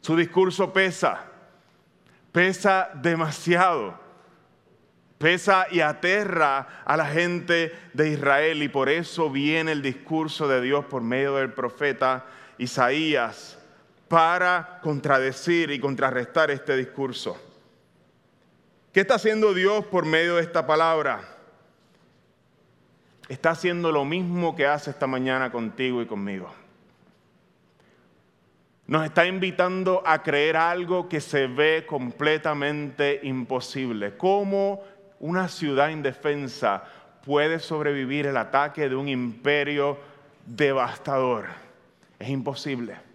Su 0.01 0.15
discurso 0.15 0.71
pesa, 0.71 1.25
pesa 2.31 2.91
demasiado, 2.93 3.99
pesa 5.17 5.65
y 5.71 5.79
aterra 5.79 6.83
a 6.85 6.95
la 6.95 7.05
gente 7.07 7.73
de 7.93 8.09
Israel 8.09 8.61
y 8.61 8.69
por 8.69 8.89
eso 8.89 9.29
viene 9.31 9.71
el 9.71 9.81
discurso 9.81 10.47
de 10.47 10.61
Dios 10.61 10.85
por 10.85 11.01
medio 11.01 11.35
del 11.35 11.53
profeta 11.53 12.25
Isaías 12.59 13.57
para 14.13 14.79
contradecir 14.83 15.71
y 15.71 15.79
contrarrestar 15.79 16.51
este 16.51 16.77
discurso. 16.77 17.35
¿Qué 18.91 18.99
está 18.99 19.15
haciendo 19.15 19.55
Dios 19.55 19.87
por 19.87 20.05
medio 20.05 20.35
de 20.35 20.43
esta 20.43 20.67
palabra? 20.67 21.21
Está 23.27 23.49
haciendo 23.49 23.91
lo 23.91 24.05
mismo 24.05 24.55
que 24.55 24.67
hace 24.67 24.91
esta 24.91 25.07
mañana 25.07 25.51
contigo 25.51 25.99
y 25.99 26.05
conmigo. 26.05 26.53
Nos 28.85 29.03
está 29.03 29.25
invitando 29.25 30.03
a 30.05 30.21
creer 30.21 30.57
algo 30.57 31.09
que 31.09 31.19
se 31.19 31.47
ve 31.47 31.83
completamente 31.87 33.19
imposible. 33.23 34.15
¿Cómo 34.15 34.83
una 35.21 35.47
ciudad 35.47 35.89
indefensa 35.89 36.83
puede 37.25 37.57
sobrevivir 37.57 38.27
el 38.27 38.37
ataque 38.37 38.89
de 38.89 38.95
un 38.95 39.09
imperio 39.09 39.97
devastador? 40.45 41.47
Es 42.19 42.29
imposible. 42.29 43.12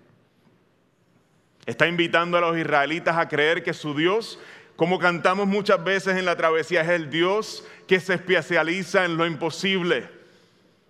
Está 1.68 1.86
invitando 1.86 2.36
a 2.36 2.40
los 2.40 2.58
israelitas 2.58 3.16
a 3.16 3.28
creer 3.28 3.62
que 3.62 3.72
su 3.72 3.94
Dios 3.94 4.40
como 4.78 5.00
cantamos 5.00 5.48
muchas 5.48 5.82
veces 5.82 6.16
en 6.16 6.24
la 6.24 6.36
travesía, 6.36 6.82
es 6.82 6.88
el 6.90 7.10
Dios 7.10 7.64
que 7.88 7.98
se 7.98 8.14
especializa 8.14 9.04
en 9.04 9.16
lo 9.16 9.26
imposible 9.26 10.08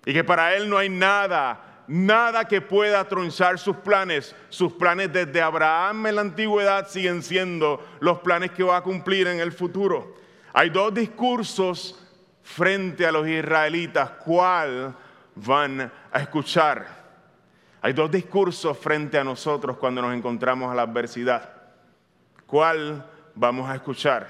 y 0.04 0.12
que 0.12 0.23
para 0.23 0.54
Él 0.54 0.68
no 0.68 0.76
hay 0.76 0.90
nada, 0.90 1.85
nada 1.88 2.44
que 2.47 2.61
pueda 2.61 3.08
tronchar 3.08 3.58
sus 3.58 3.76
planes. 3.76 4.37
Sus 4.50 4.75
planes 4.75 5.11
desde 5.11 5.40
Abraham 5.40 6.04
en 6.06 6.16
la 6.16 6.20
antigüedad 6.20 6.87
siguen 6.87 7.23
siendo 7.23 7.82
los 8.00 8.18
planes 8.18 8.50
que 8.50 8.62
va 8.62 8.76
a 8.76 8.82
cumplir 8.82 9.26
en 9.26 9.40
el 9.40 9.52
futuro. 9.52 10.16
Hay 10.52 10.68
dos 10.68 10.92
discursos 10.92 11.99
frente 12.42 13.06
a 13.06 13.12
los 13.12 13.26
israelitas. 13.26 14.11
¿Cuál 14.23 14.94
van 15.35 15.90
a 16.12 16.20
escuchar? 16.20 16.98
Hay 17.80 17.92
dos 17.92 18.11
discursos 18.11 18.76
frente 18.76 19.18
a 19.18 19.25
nosotros 19.25 19.76
cuando 19.76 20.02
nos 20.02 20.14
encontramos 20.14 20.70
a 20.70 20.75
la 20.75 20.82
adversidad. 20.82 21.52
¿Cuál 22.47 23.06
vamos 23.35 23.70
a 23.70 23.76
escuchar? 23.76 24.26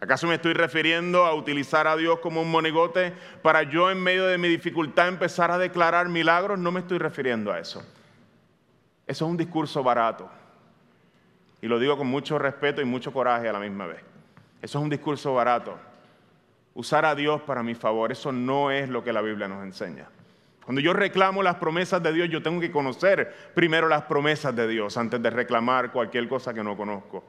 ¿Acaso 0.00 0.26
me 0.26 0.36
estoy 0.36 0.54
refiriendo 0.54 1.26
a 1.26 1.34
utilizar 1.34 1.86
a 1.86 1.94
Dios 1.94 2.20
como 2.20 2.40
un 2.40 2.50
monigote 2.50 3.12
para 3.42 3.62
yo 3.64 3.90
en 3.90 4.02
medio 4.02 4.26
de 4.26 4.38
mi 4.38 4.48
dificultad 4.48 5.08
empezar 5.08 5.50
a 5.50 5.58
declarar 5.58 6.08
milagros? 6.08 6.58
No 6.58 6.72
me 6.72 6.80
estoy 6.80 6.98
refiriendo 6.98 7.52
a 7.52 7.60
eso. 7.60 7.80
Eso 9.06 9.24
es 9.24 9.30
un 9.30 9.36
discurso 9.36 9.82
barato. 9.82 10.30
Y 11.60 11.68
lo 11.68 11.78
digo 11.78 11.98
con 11.98 12.06
mucho 12.06 12.38
respeto 12.38 12.80
y 12.80 12.86
mucho 12.86 13.12
coraje 13.12 13.48
a 13.48 13.52
la 13.52 13.60
misma 13.60 13.86
vez. 13.86 14.00
Eso 14.62 14.78
es 14.78 14.82
un 14.82 14.90
discurso 14.90 15.34
barato. 15.34 15.78
Usar 16.74 17.04
a 17.04 17.14
Dios 17.14 17.42
para 17.42 17.62
mi 17.62 17.74
favor, 17.74 18.10
eso 18.10 18.32
no 18.32 18.70
es 18.70 18.88
lo 18.88 19.04
que 19.04 19.12
la 19.12 19.20
Biblia 19.20 19.48
nos 19.48 19.62
enseña. 19.62 20.08
Cuando 20.70 20.82
yo 20.82 20.92
reclamo 20.92 21.42
las 21.42 21.56
promesas 21.56 22.00
de 22.00 22.12
Dios, 22.12 22.28
yo 22.28 22.44
tengo 22.44 22.60
que 22.60 22.70
conocer 22.70 23.34
primero 23.54 23.88
las 23.88 24.02
promesas 24.02 24.54
de 24.54 24.68
Dios 24.68 24.96
antes 24.96 25.20
de 25.20 25.28
reclamar 25.28 25.90
cualquier 25.90 26.28
cosa 26.28 26.54
que 26.54 26.62
no 26.62 26.76
conozco. 26.76 27.24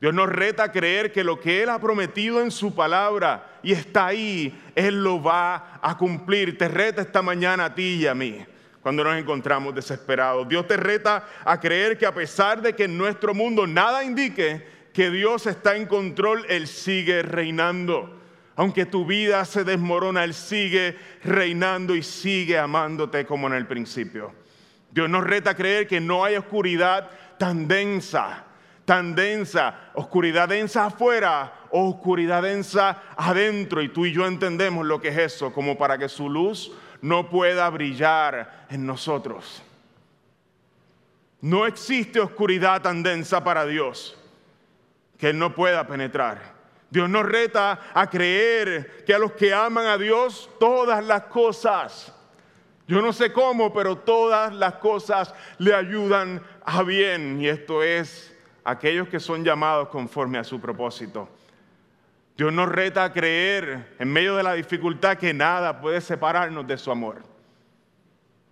Dios 0.00 0.12
nos 0.12 0.28
reta 0.28 0.64
a 0.64 0.72
creer 0.72 1.12
que 1.12 1.22
lo 1.22 1.38
que 1.38 1.62
Él 1.62 1.68
ha 1.68 1.78
prometido 1.78 2.40
en 2.40 2.50
su 2.50 2.74
palabra 2.74 3.60
y 3.62 3.70
está 3.70 4.06
ahí, 4.06 4.60
Él 4.74 5.04
lo 5.04 5.22
va 5.22 5.78
a 5.80 5.96
cumplir. 5.96 6.58
Te 6.58 6.66
reta 6.66 7.02
esta 7.02 7.22
mañana 7.22 7.66
a 7.66 7.74
ti 7.76 7.98
y 8.00 8.06
a 8.08 8.16
mí 8.16 8.44
cuando 8.82 9.04
nos 9.04 9.16
encontramos 9.16 9.72
desesperados. 9.72 10.48
Dios 10.48 10.66
te 10.66 10.76
reta 10.76 11.28
a 11.44 11.60
creer 11.60 11.96
que 11.96 12.04
a 12.04 12.12
pesar 12.12 12.60
de 12.60 12.74
que 12.74 12.86
en 12.86 12.98
nuestro 12.98 13.32
mundo 13.32 13.64
nada 13.64 14.02
indique 14.02 14.66
que 14.92 15.08
Dios 15.08 15.46
está 15.46 15.76
en 15.76 15.86
control, 15.86 16.44
Él 16.48 16.66
sigue 16.66 17.22
reinando. 17.22 18.23
Aunque 18.56 18.86
tu 18.86 19.04
vida 19.04 19.44
se 19.44 19.64
desmorona, 19.64 20.24
Él 20.24 20.34
sigue 20.34 20.96
reinando 21.24 21.94
y 21.94 22.02
sigue 22.02 22.58
amándote 22.58 23.26
como 23.26 23.46
en 23.48 23.54
el 23.54 23.66
principio. 23.66 24.32
Dios 24.90 25.10
nos 25.10 25.24
reta 25.24 25.50
a 25.50 25.56
creer 25.56 25.86
que 25.88 26.00
no 26.00 26.24
hay 26.24 26.36
oscuridad 26.36 27.10
tan 27.38 27.66
densa 27.66 28.44
tan 28.84 29.14
densa, 29.14 29.90
oscuridad 29.94 30.48
densa 30.48 30.86
afuera 30.86 31.52
o 31.70 31.88
oscuridad 31.88 32.42
densa 32.42 33.02
adentro. 33.16 33.82
Y 33.82 33.88
tú 33.88 34.06
y 34.06 34.12
yo 34.12 34.26
entendemos 34.26 34.84
lo 34.86 35.00
que 35.00 35.08
es 35.08 35.18
eso, 35.18 35.52
como 35.52 35.78
para 35.78 35.98
que 35.98 36.08
su 36.08 36.28
luz 36.28 36.72
no 37.00 37.28
pueda 37.28 37.68
brillar 37.70 38.66
en 38.70 38.86
nosotros. 38.86 39.62
No 41.40 41.66
existe 41.66 42.20
oscuridad 42.20 42.82
tan 42.82 43.02
densa 43.02 43.44
para 43.44 43.66
Dios 43.66 44.18
que 45.18 45.30
Él 45.30 45.38
no 45.38 45.54
pueda 45.54 45.86
penetrar. 45.86 46.53
Dios 46.94 47.10
nos 47.10 47.26
reta 47.26 47.90
a 47.92 48.08
creer 48.08 49.02
que 49.04 49.12
a 49.12 49.18
los 49.18 49.32
que 49.32 49.52
aman 49.52 49.84
a 49.84 49.98
Dios, 49.98 50.48
todas 50.60 51.04
las 51.04 51.22
cosas, 51.22 52.14
yo 52.86 53.02
no 53.02 53.12
sé 53.12 53.32
cómo, 53.32 53.72
pero 53.72 53.98
todas 53.98 54.54
las 54.54 54.74
cosas 54.74 55.34
le 55.58 55.74
ayudan 55.74 56.40
a 56.64 56.84
bien. 56.84 57.40
Y 57.40 57.48
esto 57.48 57.82
es 57.82 58.32
aquellos 58.62 59.08
que 59.08 59.18
son 59.18 59.42
llamados 59.42 59.88
conforme 59.88 60.38
a 60.38 60.44
su 60.44 60.60
propósito. 60.60 61.28
Dios 62.36 62.52
nos 62.52 62.68
reta 62.68 63.02
a 63.02 63.12
creer 63.12 63.96
en 63.98 64.12
medio 64.12 64.36
de 64.36 64.44
la 64.44 64.54
dificultad 64.54 65.18
que 65.18 65.34
nada 65.34 65.80
puede 65.80 66.00
separarnos 66.00 66.64
de 66.64 66.78
su 66.78 66.92
amor. 66.92 67.33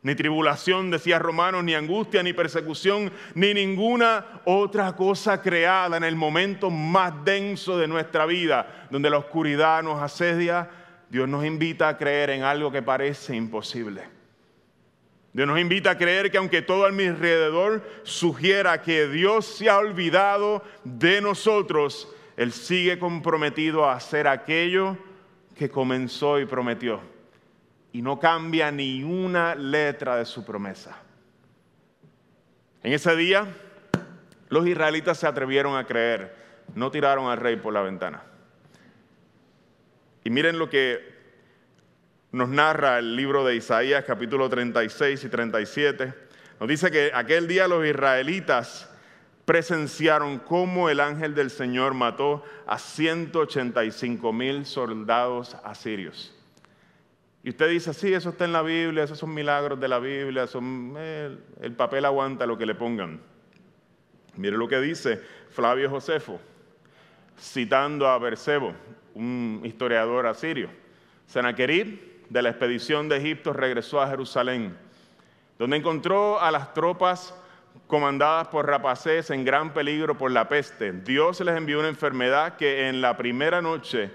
Ni 0.02 0.16
tribulación, 0.16 0.90
decía 0.90 1.20
Romanos, 1.20 1.62
ni 1.62 1.74
angustia, 1.74 2.24
ni 2.24 2.32
persecución, 2.32 3.12
ni 3.34 3.54
ninguna 3.54 4.42
otra 4.44 4.96
cosa 4.96 5.40
creada 5.40 5.96
en 5.96 6.02
el 6.02 6.16
momento 6.16 6.70
más 6.70 7.24
denso 7.24 7.78
de 7.78 7.86
nuestra 7.86 8.26
vida, 8.26 8.88
donde 8.90 9.10
la 9.10 9.18
oscuridad 9.18 9.80
nos 9.84 10.02
asedia. 10.02 10.68
Dios 11.08 11.28
nos 11.28 11.44
invita 11.44 11.88
a 11.88 11.96
creer 11.96 12.30
en 12.30 12.42
algo 12.42 12.72
que 12.72 12.82
parece 12.82 13.36
imposible. 13.36 14.02
Dios 15.32 15.46
nos 15.46 15.60
invita 15.60 15.92
a 15.92 15.98
creer 15.98 16.32
que 16.32 16.38
aunque 16.38 16.62
todo 16.62 16.84
a 16.84 16.90
mi 16.90 17.04
alrededor 17.04 17.88
sugiera 18.02 18.82
que 18.82 19.06
Dios 19.06 19.46
se 19.46 19.70
ha 19.70 19.78
olvidado 19.78 20.64
de 20.82 21.20
nosotros, 21.20 22.08
Él 22.36 22.52
sigue 22.52 22.98
comprometido 22.98 23.84
a 23.84 23.94
hacer 23.94 24.26
aquello 24.26 24.98
que 25.54 25.70
comenzó 25.70 26.40
y 26.40 26.44
prometió. 26.44 27.11
Y 27.92 28.02
no 28.02 28.18
cambia 28.18 28.70
ni 28.70 29.02
una 29.02 29.54
letra 29.54 30.16
de 30.16 30.24
su 30.24 30.44
promesa. 30.44 30.96
En 32.82 32.92
ese 32.92 33.14
día, 33.14 33.46
los 34.48 34.66
israelitas 34.66 35.18
se 35.18 35.26
atrevieron 35.26 35.76
a 35.76 35.86
creer, 35.86 36.34
no 36.74 36.90
tiraron 36.90 37.30
al 37.30 37.38
rey 37.38 37.56
por 37.56 37.72
la 37.72 37.82
ventana. 37.82 38.22
Y 40.24 40.30
miren 40.30 40.58
lo 40.58 40.68
que 40.68 41.12
nos 42.32 42.48
narra 42.48 42.98
el 42.98 43.14
libro 43.14 43.44
de 43.44 43.56
Isaías 43.56 44.04
capítulo 44.04 44.48
36 44.48 45.24
y 45.24 45.28
37. 45.28 46.14
Nos 46.60 46.68
dice 46.68 46.90
que 46.90 47.10
aquel 47.14 47.46
día 47.46 47.68
los 47.68 47.84
israelitas 47.84 48.88
presenciaron 49.44 50.38
cómo 50.38 50.88
el 50.88 51.00
ángel 51.00 51.34
del 51.34 51.50
Señor 51.50 51.94
mató 51.94 52.44
a 52.66 52.78
185 52.78 54.32
mil 54.32 54.64
soldados 54.64 55.56
asirios. 55.64 56.34
Y 57.44 57.50
usted 57.50 57.68
dice, 57.68 57.92
sí, 57.92 58.12
eso 58.14 58.30
está 58.30 58.44
en 58.44 58.52
la 58.52 58.62
Biblia, 58.62 59.02
esos 59.02 59.18
son 59.18 59.34
milagros 59.34 59.80
de 59.80 59.88
la 59.88 59.98
Biblia, 59.98 60.46
son, 60.46 60.94
el, 60.96 61.42
el 61.60 61.72
papel 61.72 62.04
aguanta 62.04 62.46
lo 62.46 62.56
que 62.56 62.66
le 62.66 62.74
pongan. 62.74 63.20
Mire 64.36 64.56
lo 64.56 64.68
que 64.68 64.80
dice 64.80 65.20
Flavio 65.50 65.90
Josefo, 65.90 66.40
citando 67.38 68.06
a 68.06 68.18
Bersebo, 68.18 68.72
un 69.14 69.60
historiador 69.64 70.26
asirio. 70.26 70.70
Senaquerib 71.26 72.28
de 72.30 72.42
la 72.42 72.50
expedición 72.50 73.08
de 73.08 73.16
Egipto 73.16 73.52
regresó 73.52 74.00
a 74.00 74.08
Jerusalén, 74.08 74.76
donde 75.58 75.76
encontró 75.76 76.40
a 76.40 76.50
las 76.50 76.72
tropas 76.72 77.34
comandadas 77.86 78.48
por 78.48 78.66
Rapacés 78.66 79.30
en 79.30 79.44
gran 79.44 79.74
peligro 79.74 80.16
por 80.16 80.30
la 80.30 80.48
peste. 80.48 80.92
Dios 80.92 81.40
les 81.40 81.56
envió 81.56 81.80
una 81.80 81.88
enfermedad 81.88 82.56
que 82.56 82.88
en 82.88 83.00
la 83.00 83.16
primera 83.16 83.60
noche 83.60 84.10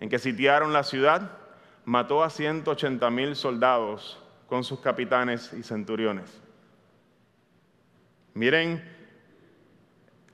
en 0.00 0.08
que 0.08 0.18
sitiaron 0.18 0.72
la 0.72 0.82
ciudad 0.82 1.39
mató 1.84 2.22
a 2.22 2.30
180 2.30 3.10
mil 3.10 3.36
soldados 3.36 4.18
con 4.46 4.64
sus 4.64 4.80
capitanes 4.80 5.52
y 5.52 5.62
centuriones. 5.62 6.40
Miren 8.34 8.82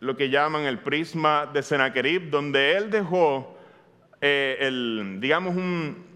lo 0.01 0.17
que 0.17 0.29
llaman 0.29 0.63
el 0.63 0.79
prisma 0.79 1.47
de 1.47 1.63
Sennacherib, 1.63 2.31
donde 2.31 2.77
él 2.77 2.91
dejó 2.91 3.57
eh, 4.21 5.17
digamos, 5.21 5.55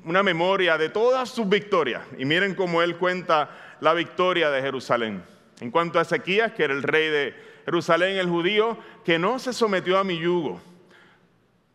una 0.05 0.23
memoria 0.23 0.79
de 0.79 0.89
todas 0.89 1.29
sus 1.29 1.49
victorias. 1.49 2.03
Y 2.19 2.25
miren 2.25 2.55
cómo 2.55 2.83
él 2.83 2.97
cuenta 2.97 3.77
la 3.81 3.95
victoria 3.95 4.51
de 4.51 4.63
Jerusalén. 4.63 5.23
En 5.61 5.71
cuanto 5.71 5.99
a 5.99 6.03
Ezequías, 6.03 6.53
que 6.53 6.65
era 6.65 6.73
el 6.73 6.83
rey 6.83 7.09
de 7.09 7.35
Jerusalén, 7.65 8.17
el 8.17 8.29
judío, 8.29 8.79
que 9.05 9.19
no 9.19 9.39
se 9.39 9.53
sometió 9.53 9.99
a 9.99 10.05
mi 10.05 10.19
yugo. 10.19 10.61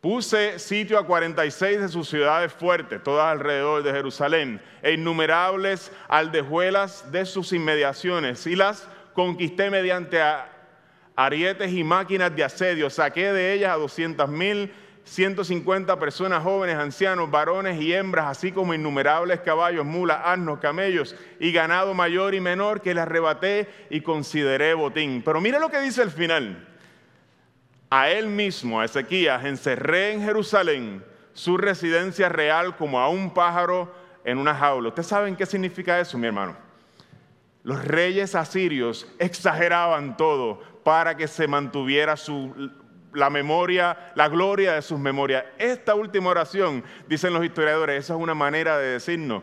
Puse 0.00 0.58
sitio 0.58 0.98
a 0.98 1.06
46 1.06 1.80
de 1.80 1.88
sus 1.88 2.08
ciudades 2.08 2.52
fuertes, 2.52 3.02
todas 3.02 3.26
alrededor 3.26 3.82
de 3.82 3.92
Jerusalén, 3.92 4.60
e 4.82 4.92
innumerables 4.92 5.90
aldejuelas 6.08 7.10
de 7.10 7.24
sus 7.24 7.52
inmediaciones, 7.52 8.46
y 8.46 8.56
las 8.56 8.86
conquisté 9.14 9.70
mediante 9.70 10.20
arietes 11.16 11.72
y 11.72 11.82
máquinas 11.82 12.36
de 12.36 12.44
asedio. 12.44 12.90
Saqué 12.90 13.32
de 13.32 13.54
ellas 13.54 13.72
a 13.72 13.78
200 13.78 14.28
mil 14.28 14.70
150 15.06 15.98
personas 16.00 16.42
jóvenes, 16.42 16.76
ancianos, 16.76 17.30
varones 17.30 17.80
y 17.80 17.94
hembras, 17.94 18.26
así 18.26 18.50
como 18.50 18.74
innumerables 18.74 19.40
caballos, 19.40 19.86
mulas, 19.86 20.18
asnos, 20.24 20.58
camellos 20.58 21.14
y 21.38 21.52
ganado 21.52 21.94
mayor 21.94 22.34
y 22.34 22.40
menor 22.40 22.82
que 22.82 22.92
le 22.92 23.00
arrebaté 23.00 23.68
y 23.88 24.00
consideré 24.00 24.74
botín. 24.74 25.22
Pero 25.24 25.40
mire 25.40 25.60
lo 25.60 25.70
que 25.70 25.80
dice 25.80 26.02
el 26.02 26.10
final. 26.10 26.75
A 27.90 28.10
él 28.10 28.26
mismo, 28.26 28.80
a 28.80 28.84
Ezequías, 28.84 29.44
encerré 29.44 30.12
en 30.12 30.22
Jerusalén 30.22 31.04
su 31.34 31.56
residencia 31.56 32.28
real 32.28 32.76
como 32.76 32.98
a 32.98 33.08
un 33.08 33.32
pájaro 33.32 33.94
en 34.24 34.38
una 34.38 34.54
jaula. 34.54 34.88
¿Ustedes 34.88 35.06
saben 35.06 35.36
qué 35.36 35.46
significa 35.46 36.00
eso, 36.00 36.18
mi 36.18 36.26
hermano? 36.26 36.56
Los 37.62 37.84
reyes 37.84 38.34
asirios 38.34 39.06
exageraban 39.18 40.16
todo 40.16 40.60
para 40.82 41.16
que 41.16 41.28
se 41.28 41.46
mantuviera 41.46 42.14
la 43.12 43.30
memoria, 43.30 44.12
la 44.14 44.28
gloria 44.28 44.74
de 44.74 44.82
sus 44.82 44.98
memorias. 44.98 45.44
Esta 45.58 45.94
última 45.94 46.30
oración, 46.30 46.84
dicen 47.08 47.32
los 47.32 47.44
historiadores, 47.44 48.04
esa 48.04 48.14
es 48.14 48.20
una 48.20 48.34
manera 48.34 48.78
de 48.78 48.88
decirnos, 48.88 49.42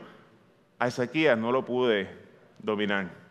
a 0.80 0.88
Ezequías 0.88 1.38
no 1.38 1.52
lo 1.52 1.64
pude 1.64 2.10
dominar. 2.60 3.23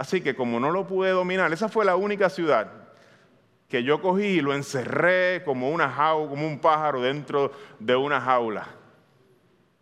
Así 0.00 0.22
que 0.22 0.34
como 0.34 0.58
no 0.58 0.70
lo 0.70 0.86
pude 0.86 1.10
dominar, 1.10 1.52
esa 1.52 1.68
fue 1.68 1.84
la 1.84 1.94
única 1.94 2.30
ciudad 2.30 2.72
que 3.68 3.82
yo 3.82 4.00
cogí 4.00 4.24
y 4.24 4.40
lo 4.40 4.54
encerré 4.54 5.42
como 5.44 5.68
una 5.68 5.90
jaula, 5.90 6.30
como 6.30 6.46
un 6.46 6.58
pájaro 6.58 7.02
dentro 7.02 7.52
de 7.78 7.96
una 7.96 8.18
jaula. 8.18 8.66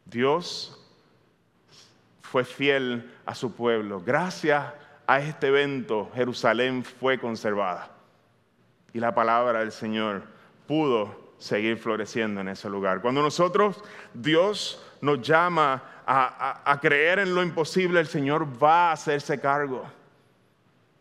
Dios 0.04 0.76
fue 2.20 2.42
fiel 2.42 3.14
a 3.26 3.36
su 3.36 3.54
pueblo. 3.54 4.02
Gracias 4.04 4.64
a 5.06 5.20
este 5.20 5.46
evento, 5.46 6.10
Jerusalén 6.12 6.82
fue 6.82 7.20
conservada 7.20 7.88
y 8.92 8.98
la 8.98 9.14
palabra 9.14 9.60
del 9.60 9.70
Señor 9.70 10.24
pudo 10.66 11.14
seguir 11.38 11.76
floreciendo 11.76 12.40
en 12.40 12.48
ese 12.48 12.68
lugar. 12.68 13.02
Cuando 13.02 13.22
nosotros, 13.22 13.84
Dios 14.12 14.84
nos 15.00 15.22
llama 15.22 15.80
a, 16.04 16.76
creer 16.82 17.20
en 17.20 17.36
lo 17.36 17.42
imposible, 17.44 18.00
el 18.00 18.08
Señor 18.08 18.48
va 18.60 18.88
a 18.88 18.92
hacerse 18.94 19.38
cargo 19.38 19.96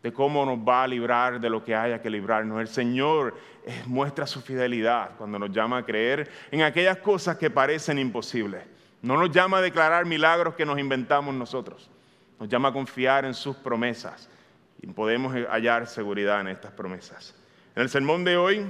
de 0.02 0.12
cómo 0.12 0.44
nos 0.44 0.58
va 0.58 0.84
a 0.84 0.86
librar 0.86 1.40
de 1.40 1.50
lo 1.50 1.62
que 1.64 1.74
haya 1.74 2.00
que 2.00 2.10
librarnos. 2.10 2.60
El 2.60 2.68
Señor 2.68 3.36
eh, 3.64 3.82
muestra 3.86 4.26
su 4.26 4.40
fidelidad 4.40 5.12
cuando 5.18 5.38
nos 5.38 5.50
llama 5.50 5.78
a 5.78 5.84
creer 5.84 6.30
en 6.50 6.62
aquellas 6.62 6.98
cosas 6.98 7.36
que 7.36 7.50
parecen 7.50 7.98
imposibles. 7.98 8.62
No 9.02 9.16
nos 9.16 9.30
llama 9.30 9.58
a 9.58 9.62
declarar 9.62 10.06
milagros 10.06 10.54
que 10.54 10.64
nos 10.64 10.78
inventamos 10.78 11.34
nosotros. 11.34 11.90
Nos 12.38 12.48
llama 12.48 12.68
a 12.68 12.72
confiar 12.72 13.24
en 13.24 13.34
sus 13.34 13.56
promesas 13.56 14.28
y 14.80 14.86
podemos 14.86 15.34
hallar 15.34 15.86
seguridad 15.86 16.40
en 16.40 16.48
estas 16.48 16.72
promesas. 16.72 17.34
En 17.74 17.82
el 17.82 17.88
sermón 17.88 18.24
de 18.24 18.36
hoy 18.36 18.66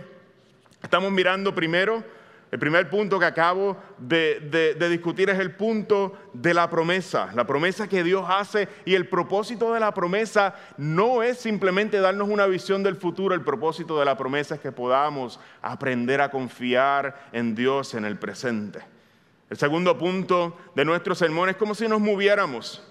estamos 0.82 1.12
mirando 1.12 1.54
primero 1.54 2.02
el 2.50 2.58
primer 2.58 2.88
punto 2.88 3.18
que 3.18 3.26
acabo 3.26 3.76
de, 3.98 4.74
discutir 4.88 5.28
es 5.28 5.38
el 5.38 5.54
punto 5.54 6.16
de 6.32 6.54
la 6.54 6.70
promesa, 6.70 7.30
la 7.34 7.46
promesa 7.46 7.88
que 7.88 8.02
Dios 8.02 8.24
hace 8.26 8.68
y 8.86 8.94
el 8.94 9.06
propósito 9.06 9.74
de 9.74 9.80
la 9.80 9.92
promesa 9.92 10.54
no 10.78 11.22
es 11.22 11.38
simplemente 11.38 12.00
darnos 12.00 12.28
una 12.28 12.46
visión 12.46 12.82
del 12.82 12.96
futuro, 12.96 13.34
el 13.34 13.42
propósito 13.42 13.98
de 13.98 14.06
la 14.06 14.16
promesa 14.16 14.54
es 14.54 14.60
que 14.62 14.72
podamos 14.72 15.38
aprender 15.60 16.22
a 16.22 16.30
confiar 16.30 17.28
en 17.32 17.54
Dios 17.54 17.92
en 17.92 18.06
el 18.06 18.18
presente. 18.18 18.80
El 19.50 19.58
segundo 19.58 19.98
punto 19.98 20.56
de 20.74 20.84
nuestro 20.86 21.14
sermón 21.14 21.50
es 21.50 21.56
como 21.56 21.74
si 21.74 21.86
nos 21.86 22.00
moviéramos 22.00 22.82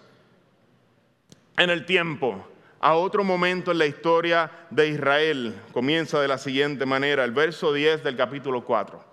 en 1.58 1.72
el 1.72 1.86
tiempo 1.86 2.48
a 2.80 2.94
otro 2.94 3.24
momento 3.24 3.72
en 3.72 3.80
la 3.80 3.88
historia 3.88 4.52
de 4.70 4.88
Israel. 4.90 5.56
Comienza 5.72 6.20
de 6.22 6.28
la 6.28 6.38
siguiente 6.38 6.86
manera, 6.86 7.24
el 7.24 7.32
verso 7.32 7.74
10 7.74 8.04
del 8.04 8.16
capítulo 8.16 8.64
4. 8.64 9.07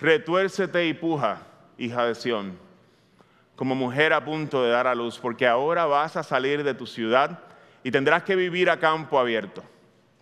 Retuércete 0.00 0.86
y 0.86 0.94
puja, 0.94 1.42
hija 1.76 2.06
de 2.06 2.14
Sión, 2.14 2.56
como 3.56 3.74
mujer 3.74 4.12
a 4.12 4.24
punto 4.24 4.62
de 4.62 4.70
dar 4.70 4.86
a 4.86 4.94
luz, 4.94 5.18
porque 5.18 5.46
ahora 5.46 5.86
vas 5.86 6.16
a 6.16 6.22
salir 6.22 6.62
de 6.62 6.74
tu 6.74 6.86
ciudad 6.86 7.40
y 7.82 7.90
tendrás 7.90 8.22
que 8.22 8.36
vivir 8.36 8.70
a 8.70 8.78
campo 8.78 9.18
abierto. 9.18 9.64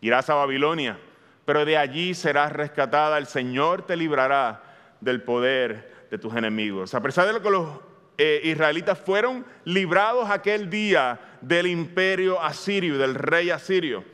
Irás 0.00 0.30
a 0.30 0.34
Babilonia, 0.34 0.98
pero 1.44 1.64
de 1.64 1.76
allí 1.76 2.14
serás 2.14 2.52
rescatada. 2.52 3.18
El 3.18 3.26
Señor 3.26 3.82
te 3.82 3.96
librará 3.96 4.62
del 5.00 5.22
poder 5.22 6.06
de 6.10 6.18
tus 6.18 6.34
enemigos. 6.34 6.94
A 6.94 7.02
pesar 7.02 7.26
de 7.26 7.34
lo 7.34 7.42
que 7.42 7.50
los 7.50 7.68
eh, 8.16 8.40
israelitas 8.44 8.98
fueron 8.98 9.44
librados 9.64 10.30
aquel 10.30 10.70
día 10.70 11.20
del 11.42 11.66
imperio 11.66 12.42
asirio, 12.42 12.96
del 12.96 13.14
rey 13.14 13.50
asirio, 13.50 14.04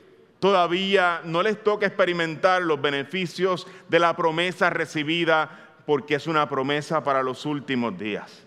todavía 0.43 1.21
no 1.23 1.41
les 1.41 1.63
toca 1.63 1.87
experimentar 1.87 2.63
los 2.63 2.83
beneficios 2.83 3.65
de 3.89 4.01
la 4.01 4.17
promesa 4.17 4.71
recibida 4.71 5.77
porque 5.87 6.17
es 6.17 6.27
una 6.27 6.49
promesa 6.49 7.05
para 7.05 7.23
los 7.23 7.47
últimos 7.47 7.97
días. 7.97 8.43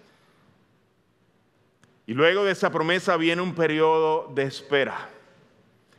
Y 2.06 2.14
luego 2.14 2.44
de 2.44 2.52
esa 2.52 2.70
promesa 2.70 3.16
viene 3.16 3.42
un 3.42 3.56
periodo 3.56 4.30
de 4.36 4.44
espera. 4.44 5.08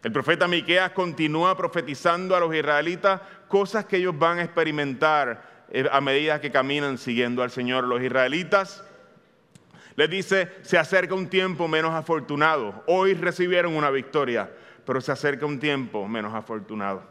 El 0.03 0.13
profeta 0.13 0.47
Miqueas 0.47 0.91
continúa 0.91 1.57
profetizando 1.57 2.37
a 2.37 2.41
los 2.41 2.55
israelitas 2.55 3.23
cosas 3.49 3.87
que 3.87 3.97
ellos 3.97 4.19
van 4.19 4.41
a 4.41 4.45
experimentar 4.45 5.65
eh, 5.71 5.89
a 5.91 6.03
medida 6.03 6.43
que 6.43 6.53
caminan 6.53 6.99
siguiendo 6.99 7.43
al 7.43 7.51
Señor. 7.51 7.85
Los 7.85 8.03
israelitas 8.03 8.85
les 9.97 10.11
dice, 10.11 10.51
se 10.61 10.77
acerca 10.77 11.15
un 11.15 11.29
tiempo 11.29 11.69
menos 11.69 11.95
afortunado. 11.95 12.85
Hoy 12.87 13.15
recibieron 13.15 13.75
una 13.75 13.89
victoria, 13.89 14.51
pero 14.87 15.01
se 15.01 15.13
acerca 15.13 15.45
un 15.45 15.59
tiempo 15.59 16.07
menos 16.09 16.33
afortunado. 16.33 17.03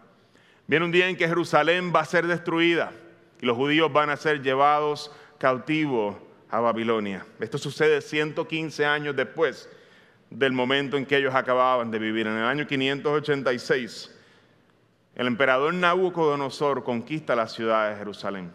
Viene 0.65 0.85
un 0.85 0.91
día 0.91 1.07
en 1.07 1.17
que 1.17 1.27
Jerusalén 1.27 1.91
va 1.93 1.99
a 1.99 2.05
ser 2.05 2.25
destruida 2.25 2.91
y 3.39 3.45
los 3.45 3.55
judíos 3.55 3.91
van 3.91 4.09
a 4.09 4.17
ser 4.17 4.41
llevados 4.41 5.11
cautivos 5.37 6.15
a 6.49 6.59
Babilonia. 6.59 7.25
Esto 7.39 7.57
sucede 7.57 8.01
115 8.01 8.85
años 8.85 9.15
después 9.15 9.69
del 10.29 10.53
momento 10.53 10.97
en 10.97 11.05
que 11.05 11.17
ellos 11.17 11.35
acababan 11.35 11.91
de 11.91 11.99
vivir. 11.99 12.25
En 12.25 12.37
el 12.37 12.45
año 12.45 12.65
586, 12.65 14.15
el 15.15 15.27
emperador 15.27 15.73
Nabucodonosor 15.73 16.83
conquista 16.83 17.35
la 17.35 17.47
ciudad 17.47 17.91
de 17.91 17.97
Jerusalén. 17.97 18.53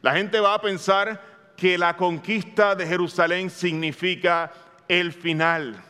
La 0.00 0.14
gente 0.14 0.40
va 0.40 0.54
a 0.54 0.60
pensar 0.60 1.22
que 1.56 1.78
la 1.78 1.96
conquista 1.96 2.74
de 2.74 2.86
Jerusalén 2.86 3.50
significa 3.50 4.50
el 4.88 5.12
final 5.12 5.80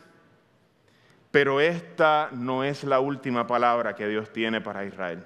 pero 1.32 1.60
esta 1.60 2.28
no 2.30 2.62
es 2.62 2.84
la 2.84 3.00
última 3.00 3.46
palabra 3.46 3.96
que 3.96 4.06
Dios 4.06 4.30
tiene 4.32 4.60
para 4.60 4.84
Israel. 4.84 5.24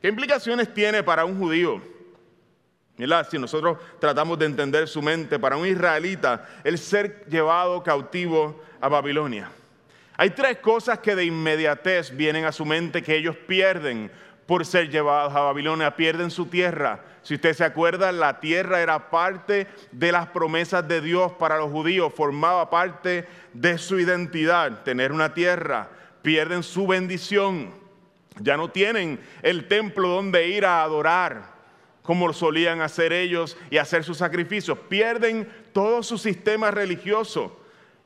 ¿Qué 0.00 0.08
implicaciones 0.08 0.72
tiene 0.74 1.02
para 1.02 1.24
un 1.24 1.38
judío? 1.38 1.80
Si 3.28 3.38
nosotros 3.38 3.78
tratamos 4.00 4.38
de 4.38 4.46
entender 4.46 4.88
su 4.88 5.02
mente, 5.02 5.38
para 5.38 5.56
un 5.56 5.66
israelita, 5.66 6.48
el 6.64 6.78
ser 6.78 7.26
llevado 7.28 7.82
cautivo 7.82 8.62
a 8.80 8.88
Babilonia. 8.88 9.50
Hay 10.16 10.30
tres 10.30 10.58
cosas 10.58 11.00
que 11.00 11.14
de 11.14 11.24
inmediatez 11.24 12.16
vienen 12.16 12.44
a 12.44 12.52
su 12.52 12.64
mente 12.64 13.02
que 13.02 13.16
ellos 13.16 13.36
pierden 13.36 14.10
por 14.46 14.66
ser 14.66 14.90
llevados 14.90 15.34
a 15.34 15.40
Babilonia, 15.40 15.96
pierden 15.96 16.30
su 16.30 16.46
tierra. 16.46 17.00
Si 17.22 17.34
usted 17.34 17.54
se 17.54 17.64
acuerda, 17.64 18.12
la 18.12 18.40
tierra 18.40 18.80
era 18.80 19.10
parte 19.10 19.66
de 19.92 20.12
las 20.12 20.28
promesas 20.28 20.86
de 20.86 21.00
Dios 21.00 21.32
para 21.32 21.56
los 21.56 21.70
judíos, 21.70 22.12
formaba 22.14 22.68
parte 22.68 23.26
de 23.52 23.78
su 23.78 23.98
identidad, 23.98 24.82
tener 24.82 25.12
una 25.12 25.32
tierra. 25.32 25.88
Pierden 26.22 26.62
su 26.62 26.86
bendición, 26.86 27.72
ya 28.40 28.56
no 28.56 28.70
tienen 28.70 29.20
el 29.42 29.68
templo 29.68 30.08
donde 30.08 30.48
ir 30.48 30.64
a 30.64 30.82
adorar 30.82 31.54
como 32.04 32.30
solían 32.34 32.82
hacer 32.82 33.14
ellos 33.14 33.56
y 33.70 33.78
hacer 33.78 34.04
sus 34.04 34.18
sacrificios. 34.18 34.78
Pierden 34.90 35.48
todo 35.72 36.02
su 36.02 36.18
sistema 36.18 36.70
religioso. 36.70 37.58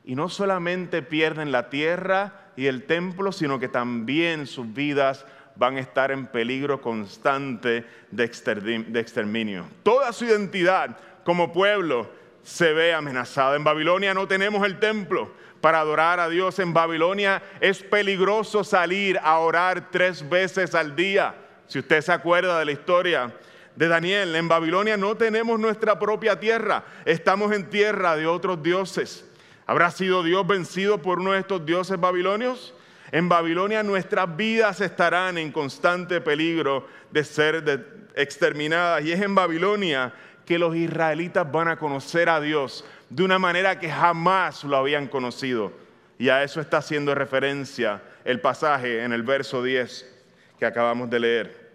Y 0.05 0.15
no 0.15 0.29
solamente 0.29 1.01
pierden 1.01 1.51
la 1.51 1.69
tierra 1.69 2.51
y 2.55 2.67
el 2.67 2.85
templo, 2.85 3.33
sino 3.33 3.59
que 3.59 3.67
también 3.67 4.47
sus 4.47 4.73
vidas 4.73 5.25
van 5.59 5.75
a 5.75 5.81
estar 5.81 6.09
en 6.09 6.25
peligro 6.25 6.81
constante 6.81 7.85
de 8.09 8.23
exterminio. 8.23 9.65
Toda 9.83 10.13
su 10.13 10.23
identidad 10.23 10.97
como 11.25 11.51
pueblo 11.51 12.09
se 12.41 12.71
ve 12.71 12.93
amenazada. 12.93 13.57
En 13.57 13.65
Babilonia 13.65 14.13
no 14.13 14.25
tenemos 14.25 14.65
el 14.65 14.79
templo 14.79 15.31
para 15.59 15.81
adorar 15.81 16.21
a 16.21 16.29
Dios. 16.29 16.57
En 16.59 16.73
Babilonia 16.73 17.43
es 17.59 17.83
peligroso 17.83 18.63
salir 18.63 19.19
a 19.21 19.37
orar 19.39 19.91
tres 19.91 20.27
veces 20.27 20.73
al 20.73 20.95
día. 20.95 21.35
Si 21.67 21.79
usted 21.79 21.99
se 22.01 22.13
acuerda 22.13 22.57
de 22.57 22.65
la 22.65 22.71
historia 22.71 23.35
de 23.75 23.87
Daniel, 23.89 24.33
en 24.37 24.47
Babilonia 24.47 24.95
no 24.95 25.15
tenemos 25.17 25.59
nuestra 25.59 25.99
propia 25.99 26.39
tierra, 26.39 26.85
estamos 27.03 27.51
en 27.51 27.69
tierra 27.69 28.15
de 28.15 28.27
otros 28.27 28.63
dioses. 28.63 29.25
¿Habrá 29.67 29.91
sido 29.91 30.23
Dios 30.23 30.47
vencido 30.47 31.01
por 31.01 31.19
uno 31.19 31.33
de 31.33 31.39
estos 31.39 31.65
dioses 31.65 31.99
babilonios? 31.99 32.73
En 33.11 33.27
Babilonia 33.27 33.81
nuestras 33.83 34.35
vidas 34.35 34.81
estarán 34.81 35.37
en 35.37 35.51
constante 35.51 36.21
peligro 36.21 36.87
de 37.11 37.23
ser 37.23 38.09
exterminadas. 38.15 39.03
Y 39.03 39.11
es 39.11 39.21
en 39.21 39.33
Babilonia 39.33 40.13
que 40.45 40.59
los 40.59 40.75
israelitas 40.75 41.51
van 41.51 41.67
a 41.67 41.77
conocer 41.77 42.29
a 42.29 42.39
Dios 42.39 42.85
de 43.09 43.23
una 43.23 43.39
manera 43.39 43.79
que 43.79 43.89
jamás 43.89 44.63
lo 44.63 44.77
habían 44.77 45.07
conocido. 45.07 45.71
Y 46.17 46.29
a 46.29 46.43
eso 46.43 46.61
está 46.61 46.77
haciendo 46.77 47.15
referencia 47.15 48.01
el 48.25 48.41
pasaje 48.41 49.03
en 49.03 49.13
el 49.13 49.23
verso 49.23 49.63
10 49.63 50.17
que 50.59 50.65
acabamos 50.65 51.09
de 51.09 51.19
leer. 51.19 51.69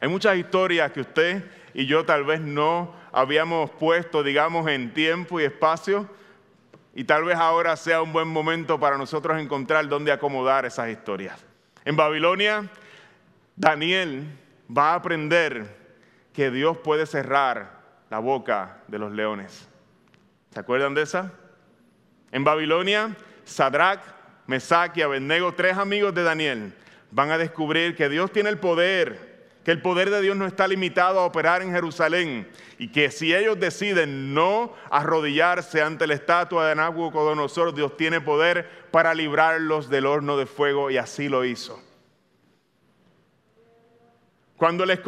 Hay 0.00 0.08
muchas 0.08 0.36
historias 0.36 0.92
que 0.92 1.00
usted 1.00 1.42
y 1.74 1.86
yo 1.86 2.04
tal 2.04 2.24
vez 2.24 2.40
no 2.40 2.94
habíamos 3.12 3.70
puesto, 3.70 4.22
digamos, 4.22 4.68
en 4.68 4.92
tiempo 4.92 5.40
y 5.40 5.44
espacio 5.44 6.08
y 6.94 7.04
tal 7.04 7.24
vez 7.24 7.36
ahora 7.36 7.76
sea 7.76 8.02
un 8.02 8.12
buen 8.12 8.28
momento 8.28 8.78
para 8.80 8.98
nosotros 8.98 9.40
encontrar 9.40 9.88
dónde 9.88 10.12
acomodar 10.12 10.64
esas 10.64 10.88
historias. 10.88 11.44
En 11.84 11.96
Babilonia, 11.96 12.68
Daniel 13.56 14.26
va 14.76 14.92
a 14.92 14.94
aprender 14.96 15.76
que 16.32 16.50
Dios 16.50 16.78
puede 16.78 17.06
cerrar 17.06 17.80
la 18.10 18.18
boca 18.18 18.78
de 18.88 18.98
los 18.98 19.12
leones. 19.12 19.68
¿Se 20.50 20.60
acuerdan 20.60 20.94
de 20.94 21.02
esa? 21.02 21.32
En 22.32 22.44
Babilonia, 22.44 23.16
Sadrach, 23.44 24.00
Mesach 24.46 24.96
y 24.96 25.02
Abednego, 25.02 25.52
tres 25.54 25.76
amigos 25.76 26.14
de 26.14 26.24
Daniel, 26.24 26.74
van 27.10 27.30
a 27.30 27.38
descubrir 27.38 27.94
que 27.94 28.08
Dios 28.08 28.32
tiene 28.32 28.50
el 28.50 28.58
poder 28.58 29.29
que 29.64 29.70
el 29.70 29.82
poder 29.82 30.10
de 30.10 30.22
Dios 30.22 30.36
no 30.36 30.46
está 30.46 30.66
limitado 30.66 31.20
a 31.20 31.26
operar 31.26 31.62
en 31.62 31.72
Jerusalén 31.72 32.48
y 32.78 32.88
que 32.88 33.10
si 33.10 33.34
ellos 33.34 33.60
deciden 33.60 34.32
no 34.32 34.74
arrodillarse 34.90 35.82
ante 35.82 36.06
la 36.06 36.14
estatua 36.14 36.68
de 36.68 36.74
Nabucodonosor, 36.76 37.74
Dios 37.74 37.96
tiene 37.96 38.20
poder 38.20 38.88
para 38.90 39.12
librarlos 39.12 39.90
del 39.90 40.06
horno 40.06 40.36
de 40.38 40.46
fuego 40.46 40.90
y 40.90 40.96
así 40.96 41.28
lo 41.28 41.44
hizo. 41.44 41.82
Cuando 44.56 44.84
les, 44.84 45.00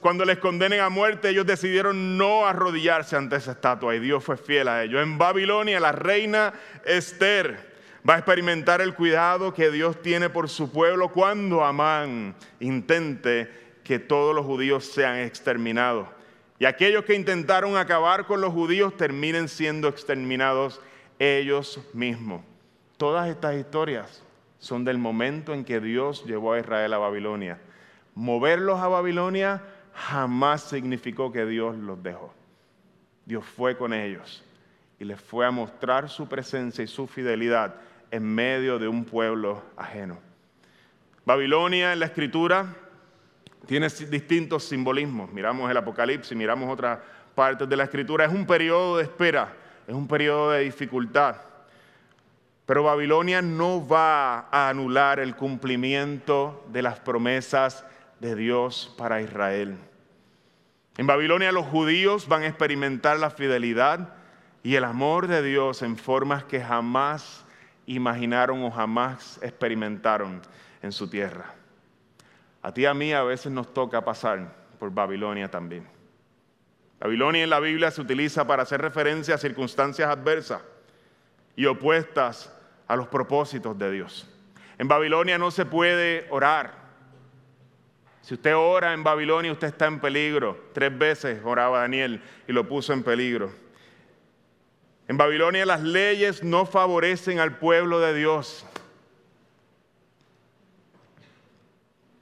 cuando 0.00 0.24
les 0.24 0.38
condenen 0.38 0.80
a 0.80 0.88
muerte, 0.88 1.30
ellos 1.30 1.46
decidieron 1.46 2.16
no 2.16 2.46
arrodillarse 2.46 3.16
ante 3.16 3.36
esa 3.36 3.52
estatua 3.52 3.94
y 3.96 4.00
Dios 4.00 4.22
fue 4.22 4.36
fiel 4.36 4.68
a 4.68 4.84
ellos. 4.84 5.02
En 5.02 5.18
Babilonia, 5.18 5.80
la 5.80 5.90
reina 5.90 6.52
Esther 6.84 7.70
va 8.08 8.14
a 8.14 8.18
experimentar 8.18 8.80
el 8.80 8.94
cuidado 8.94 9.52
que 9.52 9.70
Dios 9.70 10.00
tiene 10.00 10.30
por 10.30 10.48
su 10.48 10.70
pueblo 10.70 11.08
cuando 11.08 11.64
Amán 11.64 12.36
intente 12.60 13.69
que 13.90 13.98
todos 13.98 14.36
los 14.36 14.46
judíos 14.46 14.84
sean 14.84 15.18
exterminados. 15.18 16.06
Y 16.60 16.64
aquellos 16.64 17.04
que 17.04 17.16
intentaron 17.16 17.76
acabar 17.76 18.24
con 18.24 18.40
los 18.40 18.52
judíos 18.52 18.96
terminen 18.96 19.48
siendo 19.48 19.88
exterminados 19.88 20.80
ellos 21.18 21.80
mismos. 21.92 22.42
Todas 22.96 23.28
estas 23.28 23.56
historias 23.56 24.22
son 24.60 24.84
del 24.84 24.96
momento 24.96 25.52
en 25.52 25.64
que 25.64 25.80
Dios 25.80 26.24
llevó 26.24 26.52
a 26.52 26.60
Israel 26.60 26.92
a 26.92 26.98
Babilonia. 26.98 27.58
Moverlos 28.14 28.78
a 28.78 28.86
Babilonia 28.86 29.60
jamás 29.92 30.62
significó 30.62 31.32
que 31.32 31.44
Dios 31.44 31.76
los 31.76 32.00
dejó. 32.00 32.32
Dios 33.24 33.44
fue 33.44 33.76
con 33.76 33.92
ellos 33.92 34.44
y 35.00 35.04
les 35.04 35.20
fue 35.20 35.46
a 35.46 35.50
mostrar 35.50 36.08
su 36.08 36.28
presencia 36.28 36.84
y 36.84 36.86
su 36.86 37.08
fidelidad 37.08 37.74
en 38.12 38.22
medio 38.22 38.78
de 38.78 38.86
un 38.86 39.04
pueblo 39.04 39.64
ajeno. 39.76 40.16
Babilonia 41.26 41.92
en 41.92 41.98
la 41.98 42.06
escritura 42.06 42.76
tiene 43.66 43.88
distintos 43.88 44.64
simbolismos. 44.64 45.32
Miramos 45.32 45.70
el 45.70 45.76
Apocalipsis, 45.76 46.36
miramos 46.36 46.72
otras 46.72 46.98
partes 47.34 47.68
de 47.68 47.76
la 47.76 47.84
escritura. 47.84 48.24
Es 48.24 48.32
un 48.32 48.46
periodo 48.46 48.96
de 48.96 49.04
espera, 49.04 49.54
es 49.86 49.94
un 49.94 50.08
periodo 50.08 50.50
de 50.50 50.60
dificultad. 50.60 51.36
Pero 52.66 52.84
Babilonia 52.84 53.42
no 53.42 53.86
va 53.86 54.48
a 54.50 54.68
anular 54.68 55.18
el 55.18 55.34
cumplimiento 55.34 56.64
de 56.72 56.82
las 56.82 57.00
promesas 57.00 57.84
de 58.20 58.36
Dios 58.36 58.94
para 58.96 59.20
Israel. 59.20 59.76
En 60.96 61.06
Babilonia 61.06 61.50
los 61.50 61.66
judíos 61.66 62.28
van 62.28 62.42
a 62.42 62.46
experimentar 62.46 63.18
la 63.18 63.30
fidelidad 63.30 64.14
y 64.62 64.74
el 64.74 64.84
amor 64.84 65.26
de 65.26 65.42
Dios 65.42 65.82
en 65.82 65.96
formas 65.96 66.44
que 66.44 66.60
jamás 66.60 67.44
imaginaron 67.86 68.62
o 68.62 68.70
jamás 68.70 69.40
experimentaron 69.42 70.42
en 70.82 70.92
su 70.92 71.08
tierra. 71.08 71.59
A 72.62 72.72
ti 72.72 72.82
y 72.82 72.86
a 72.86 72.94
mí 72.94 73.12
a 73.12 73.22
veces 73.22 73.50
nos 73.50 73.72
toca 73.72 74.04
pasar 74.04 74.54
por 74.78 74.90
Babilonia 74.90 75.50
también. 75.50 75.86
Babilonia 76.98 77.44
en 77.44 77.50
la 77.50 77.60
Biblia 77.60 77.90
se 77.90 78.02
utiliza 78.02 78.46
para 78.46 78.64
hacer 78.64 78.82
referencia 78.82 79.34
a 79.34 79.38
circunstancias 79.38 80.08
adversas 80.08 80.60
y 81.56 81.64
opuestas 81.64 82.54
a 82.86 82.96
los 82.96 83.08
propósitos 83.08 83.78
de 83.78 83.90
Dios. 83.90 84.28
En 84.76 84.88
Babilonia 84.88 85.38
no 85.38 85.50
se 85.50 85.64
puede 85.64 86.26
orar. 86.30 86.74
Si 88.20 88.34
usted 88.34 88.54
ora 88.54 88.92
en 88.92 89.02
Babilonia, 89.02 89.52
usted 89.52 89.68
está 89.68 89.86
en 89.86 89.98
peligro. 89.98 90.68
Tres 90.74 90.96
veces 90.96 91.40
oraba 91.44 91.80
Daniel 91.80 92.22
y 92.46 92.52
lo 92.52 92.68
puso 92.68 92.92
en 92.92 93.02
peligro. 93.02 93.50
En 95.08 95.16
Babilonia 95.16 95.66
las 95.66 95.82
leyes 95.82 96.44
no 96.44 96.66
favorecen 96.66 97.40
al 97.40 97.58
pueblo 97.58 98.00
de 98.00 98.14
Dios. 98.14 98.66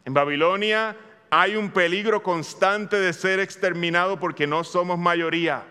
En 0.09 0.14
Babilonia 0.14 0.97
hay 1.29 1.55
un 1.55 1.71
peligro 1.71 2.23
constante 2.23 2.97
de 2.97 3.12
ser 3.12 3.40
exterminado 3.40 4.18
porque 4.18 4.47
no 4.47 4.64
somos 4.64 4.99
mayoría. 4.99 5.66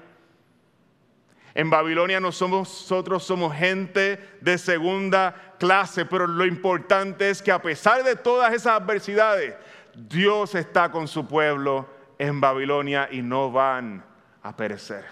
En 1.56 1.72
Babilonia 1.72 2.20
nosotros 2.20 3.24
somos 3.24 3.56
gente 3.56 4.38
de 4.40 4.60
segunda 4.60 5.56
clase, 5.58 6.06
pero 6.06 6.28
lo 6.28 6.46
importante 6.46 7.32
es 7.32 7.42
que 7.42 7.52
a 7.52 7.64
pesar 7.64 8.04
de 8.04 8.16
todas 8.16 8.54
esas 8.54 8.80
adversidades, 8.80 9.56
Dios 9.96 10.54
está 10.54 10.92
con 10.92 11.08
su 11.08 11.28
pueblo 11.28 11.90
en 12.20 12.40
Babilonia 12.40 13.10
y 13.12 13.24
no 13.24 13.52
van 13.52 14.06
a 14.44 14.56
perecer. 14.56 15.04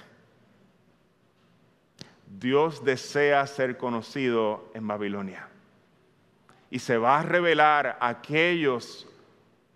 Dios 2.28 2.86
desea 2.86 3.48
ser 3.48 3.76
conocido 3.76 4.70
en 4.76 4.88
Babilonia 4.88 5.48
y 6.70 6.78
se 6.78 7.00
va 7.00 7.22
a 7.22 7.24
revelar 7.24 7.98
a 8.00 8.10
aquellos 8.10 9.08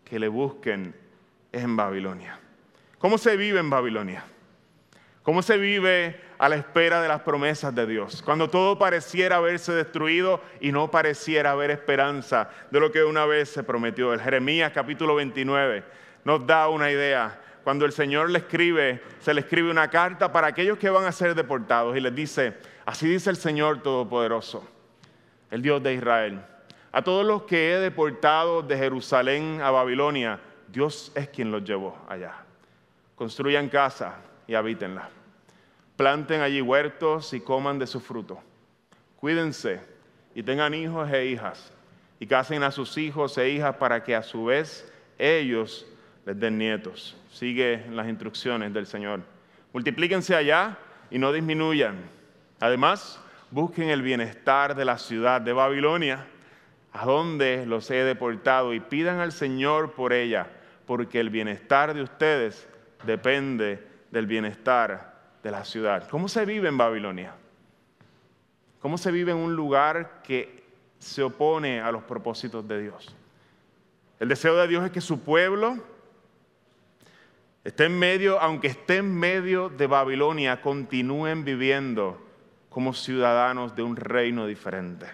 que 0.09 0.19
le 0.19 0.27
busquen 0.27 0.95
en 1.51 1.75
Babilonia. 1.75 2.39
¿Cómo 2.97 3.17
se 3.17 3.37
vive 3.37 3.59
en 3.59 3.69
Babilonia? 3.69 4.23
¿Cómo 5.23 5.41
se 5.41 5.57
vive 5.57 6.19
a 6.37 6.49
la 6.49 6.55
espera 6.55 7.01
de 7.01 7.07
las 7.07 7.21
promesas 7.21 7.75
de 7.75 7.85
Dios? 7.85 8.21
Cuando 8.23 8.49
todo 8.49 8.79
pareciera 8.79 9.35
haberse 9.35 9.73
destruido 9.73 10.41
y 10.59 10.71
no 10.71 10.89
pareciera 10.89 11.51
haber 11.51 11.71
esperanza 11.71 12.49
de 12.71 12.79
lo 12.79 12.91
que 12.91 13.03
una 13.03 13.25
vez 13.25 13.49
se 13.49 13.63
prometió. 13.63 14.13
El 14.13 14.21
Jeremías 14.21 14.71
capítulo 14.73 15.15
29 15.15 15.83
nos 16.25 16.47
da 16.47 16.67
una 16.69 16.89
idea. 16.89 17.39
Cuando 17.63 17.85
el 17.85 17.91
Señor 17.91 18.31
le 18.31 18.39
escribe, 18.39 19.03
se 19.19 19.33
le 19.33 19.41
escribe 19.41 19.69
una 19.69 19.89
carta 19.89 20.31
para 20.31 20.47
aquellos 20.47 20.79
que 20.79 20.89
van 20.89 21.05
a 21.05 21.11
ser 21.11 21.35
deportados 21.35 21.95
y 21.95 21.99
les 21.99 22.15
dice, 22.15 22.55
así 22.85 23.07
dice 23.07 23.29
el 23.29 23.35
Señor 23.35 23.83
Todopoderoso, 23.83 24.67
el 25.51 25.61
Dios 25.61 25.83
de 25.83 25.93
Israel. 25.93 26.41
A 26.91 27.03
todos 27.03 27.25
los 27.25 27.43
que 27.43 27.73
he 27.73 27.79
deportado 27.79 28.61
de 28.61 28.77
Jerusalén 28.77 29.61
a 29.61 29.71
Babilonia, 29.71 30.39
Dios 30.67 31.11
es 31.15 31.29
quien 31.29 31.51
los 31.51 31.63
llevó 31.63 31.97
allá. 32.07 32.33
Construyan 33.15 33.69
casa 33.69 34.15
y 34.47 34.55
habítenla 34.55 35.09
planten 35.99 36.39
allí 36.39 36.61
huertos 36.61 37.33
y 37.33 37.41
coman 37.41 37.77
de 37.77 37.85
su 37.85 37.99
fruto. 37.99 38.41
Cuídense 39.17 39.81
y 40.33 40.41
tengan 40.41 40.73
hijos 40.73 41.11
e 41.11 41.25
hijas 41.25 41.73
y 42.21 42.25
casen 42.25 42.63
a 42.63 42.71
sus 42.71 42.97
hijos 42.97 43.37
e 43.37 43.49
hijas 43.49 43.75
para 43.75 44.01
que 44.01 44.15
a 44.15 44.23
su 44.23 44.45
vez 44.45 44.89
ellos 45.17 45.85
les 46.25 46.39
den 46.39 46.57
nietos. 46.57 47.17
Sigue 47.33 47.85
las 47.91 48.07
instrucciones 48.07 48.73
del 48.73 48.87
Señor. 48.87 49.23
Multiplíquense 49.73 50.33
allá 50.37 50.77
y 51.11 51.19
no 51.19 51.33
disminuyan. 51.33 51.97
Además, 52.61 53.19
busquen 53.51 53.89
el 53.89 54.01
bienestar 54.01 54.75
de 54.77 54.85
la 54.85 54.97
ciudad 54.97 55.41
de 55.41 55.51
Babilonia, 55.51 56.25
a 56.93 57.05
donde 57.05 57.65
los 57.65 57.89
he 57.91 58.03
deportado, 58.03 58.73
y 58.73 58.79
pidan 58.79 59.19
al 59.19 59.31
Señor 59.31 59.93
por 59.93 60.13
ella, 60.13 60.47
porque 60.85 61.19
el 61.19 61.29
bienestar 61.29 61.93
de 61.93 62.01
ustedes 62.01 62.67
depende 63.05 63.87
del 64.11 64.25
bienestar 64.25 65.19
de 65.43 65.51
la 65.51 65.63
ciudad. 65.63 66.07
¿Cómo 66.09 66.27
se 66.27 66.45
vive 66.45 66.67
en 66.67 66.77
Babilonia? 66.77 67.33
¿Cómo 68.81 68.97
se 68.97 69.11
vive 69.11 69.31
en 69.31 69.37
un 69.37 69.55
lugar 69.55 70.21
que 70.23 70.63
se 70.97 71.21
opone 71.21 71.81
a 71.81 71.91
los 71.91 72.03
propósitos 72.03 72.67
de 72.67 72.81
Dios? 72.81 73.15
El 74.19 74.29
deseo 74.29 74.55
de 74.55 74.67
Dios 74.67 74.83
es 74.85 74.91
que 74.91 75.01
su 75.01 75.21
pueblo 75.21 75.77
esté 77.63 77.85
en 77.85 77.97
medio, 77.97 78.39
aunque 78.39 78.67
esté 78.67 78.97
en 78.97 79.13
medio 79.13 79.69
de 79.69 79.87
Babilonia, 79.87 80.61
continúen 80.61 81.45
viviendo 81.45 82.25
como 82.69 82.93
ciudadanos 82.93 83.75
de 83.75 83.83
un 83.83 83.95
reino 83.95 84.45
diferente. 84.47 85.07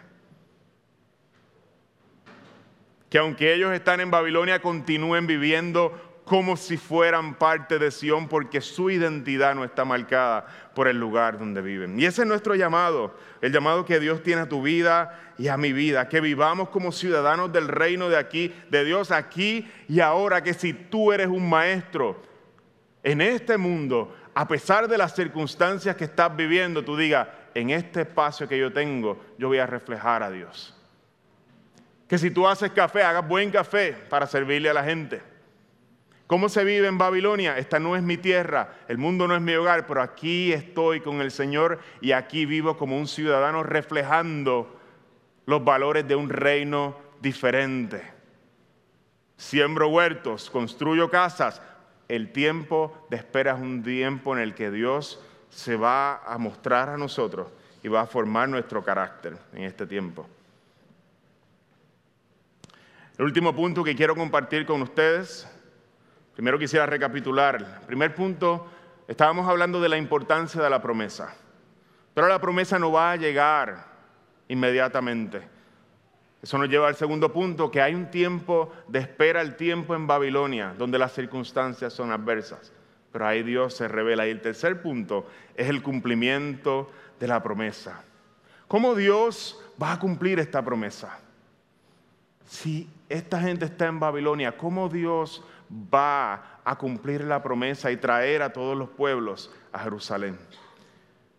Que 3.16 3.20
aunque 3.20 3.54
ellos 3.54 3.72
están 3.72 4.02
en 4.02 4.12
Babilonia, 4.12 4.62
continúen 4.62 5.26
viviendo 5.26 6.20
como 6.26 6.58
si 6.58 6.76
fueran 6.76 7.36
parte 7.36 7.80
de 7.80 7.90
Sión, 7.90 8.28
porque 8.28 8.60
su 8.60 8.90
identidad 8.90 9.56
no 9.56 9.64
está 9.64 9.86
marcada 9.86 10.46
por 10.76 10.90
el 10.90 11.00
lugar 11.00 11.40
donde 11.40 11.62
viven. 11.62 11.98
Y 11.98 12.04
ese 12.04 12.24
es 12.24 12.28
nuestro 12.28 12.56
llamado, 12.56 13.16
el 13.40 13.54
llamado 13.54 13.86
que 13.86 14.02
Dios 14.02 14.22
tiene 14.22 14.42
a 14.42 14.50
tu 14.50 14.62
vida 14.62 15.34
y 15.38 15.48
a 15.48 15.56
mi 15.56 15.72
vida, 15.72 16.10
que 16.10 16.20
vivamos 16.20 16.68
como 16.68 16.92
ciudadanos 16.92 17.54
del 17.54 17.70
reino 17.70 18.10
de 18.10 18.18
aquí, 18.18 18.54
de 18.70 18.84
Dios 18.84 19.12
aquí 19.12 19.72
y 19.88 20.02
ahora, 20.02 20.44
que 20.44 20.54
si 20.54 20.74
tú 20.74 21.14
eres 21.14 21.28
un 21.28 21.50
maestro 21.50 22.22
en 23.02 23.22
este 23.22 23.56
mundo, 23.56 24.14
a 24.34 24.46
pesar 24.46 24.90
de 24.90 24.98
las 24.98 25.16
circunstancias 25.16 25.96
que 25.96 26.04
estás 26.04 26.36
viviendo, 26.36 26.84
tú 26.84 26.98
digas, 26.98 27.30
en 27.54 27.70
este 27.70 28.02
espacio 28.02 28.46
que 28.46 28.58
yo 28.58 28.74
tengo, 28.74 29.24
yo 29.38 29.48
voy 29.48 29.60
a 29.60 29.66
reflejar 29.66 30.22
a 30.22 30.30
Dios. 30.30 30.75
Que 32.08 32.18
si 32.18 32.32
tú 32.32 32.48
haces 32.48 32.72
café, 32.72 33.04
hagas 33.04 33.28
buen 33.28 33.52
café 33.52 33.94
para 34.10 34.28
servirle 34.28 34.70
a 34.70 34.74
la 34.74 34.84
gente 34.84 35.22
¿Cómo 36.28 36.50
se 36.50 36.64
vive 36.64 36.88
en 36.88 36.98
Babilonia? 36.98 37.58
Esta 37.60 37.80
no 37.80 37.96
es 37.96 38.02
mi 38.02 38.18
tierra, 38.18 38.74
el 38.88 38.98
mundo 38.98 39.28
no 39.28 39.36
es 39.36 39.42
mi 39.42 39.54
hogar, 39.54 39.86
pero 39.86 40.02
aquí 40.02 40.52
estoy 40.52 41.02
con 41.02 41.22
el 41.22 41.30
Señor 41.30 41.80
y 42.02 42.14
aquí 42.14 42.48
vivo 42.48 42.78
como 42.78 42.98
un 42.98 43.08
ciudadano 43.08 43.62
reflejando 43.62 44.80
los 45.46 45.64
valores 45.64 46.08
de 46.08 46.16
un 46.16 46.30
reino 46.30 46.96
diferente. 47.22 48.02
Siembro 49.38 49.90
huertos, 49.90 50.50
construyo 50.50 51.12
casas. 51.12 51.62
El 52.08 52.32
tiempo 52.32 53.06
de 53.12 53.18
espera 53.18 53.54
es 53.54 53.62
un 53.62 53.84
tiempo 53.84 54.36
en 54.36 54.42
el 54.42 54.56
que 54.56 54.72
Dios 54.72 55.24
se 55.52 55.76
va 55.76 56.24
a 56.24 56.40
mostrar 56.40 56.90
a 56.90 56.98
nosotros 56.98 57.50
y 57.84 57.88
va 57.88 58.02
a 58.02 58.08
formar 58.08 58.50
nuestro 58.50 58.84
carácter 58.84 59.38
en 59.54 59.64
este 59.64 59.86
tiempo. 59.86 60.28
El 63.18 63.26
último 63.26 63.56
punto 63.56 63.84
que 63.84 63.96
quiero 63.96 64.16
compartir 64.16 64.66
con 64.66 64.82
ustedes 64.82 65.48
Primero 66.36 66.60
quisiera 66.60 66.86
recapitular. 66.86 67.82
primer 67.88 68.14
punto, 68.14 68.68
estábamos 69.08 69.48
hablando 69.48 69.80
de 69.80 69.88
la 69.88 69.98
importancia 69.98 70.62
de 70.62 70.70
la 70.70 70.82
promesa. 70.82 71.34
Pero 72.14 72.28
la 72.28 72.42
promesa 72.42 72.78
no 72.78 72.92
va 72.92 73.14
a 73.14 73.16
llegar 73.16 73.86
inmediatamente. 74.50 75.48
Eso 76.42 76.58
nos 76.58 76.68
lleva 76.68 76.90
al 76.90 76.96
segundo 76.96 77.32
punto, 77.32 77.72
que 77.72 77.82
hay 77.82 77.96
un 77.96 78.12
tiempo 78.12 78.72
de 78.90 79.00
espera, 79.00 79.42
el 79.42 79.56
tiempo 79.56 79.96
en 79.96 80.06
Babilonia, 80.08 80.76
donde 80.78 81.00
las 81.00 81.14
circunstancias 81.14 81.94
son 81.94 82.12
adversas. 82.12 82.74
Pero 83.14 83.26
ahí 83.26 83.42
Dios 83.42 83.74
se 83.74 83.88
revela. 83.88 84.28
Y 84.28 84.32
el 84.32 84.42
tercer 84.42 84.82
punto 84.82 85.28
es 85.56 85.70
el 85.70 85.82
cumplimiento 85.82 86.92
de 87.18 87.28
la 87.28 87.42
promesa. 87.42 88.04
¿Cómo 88.68 88.94
Dios 88.94 89.58
va 89.82 89.94
a 89.94 90.00
cumplir 90.00 90.38
esta 90.40 90.62
promesa? 90.62 91.18
Si 92.46 92.90
esta 93.10 93.40
gente 93.42 93.66
está 93.66 93.88
en 93.88 94.00
Babilonia, 94.00 94.58
¿cómo 94.58 94.90
Dios 94.90 95.44
va 95.72 96.60
a 96.64 96.76
cumplir 96.78 97.24
la 97.24 97.42
promesa 97.42 97.92
y 97.92 97.98
traer 97.98 98.42
a 98.42 98.52
todos 98.52 98.78
los 98.78 98.90
pueblos 98.90 99.52
a 99.72 99.80
Jerusalén. 99.80 100.38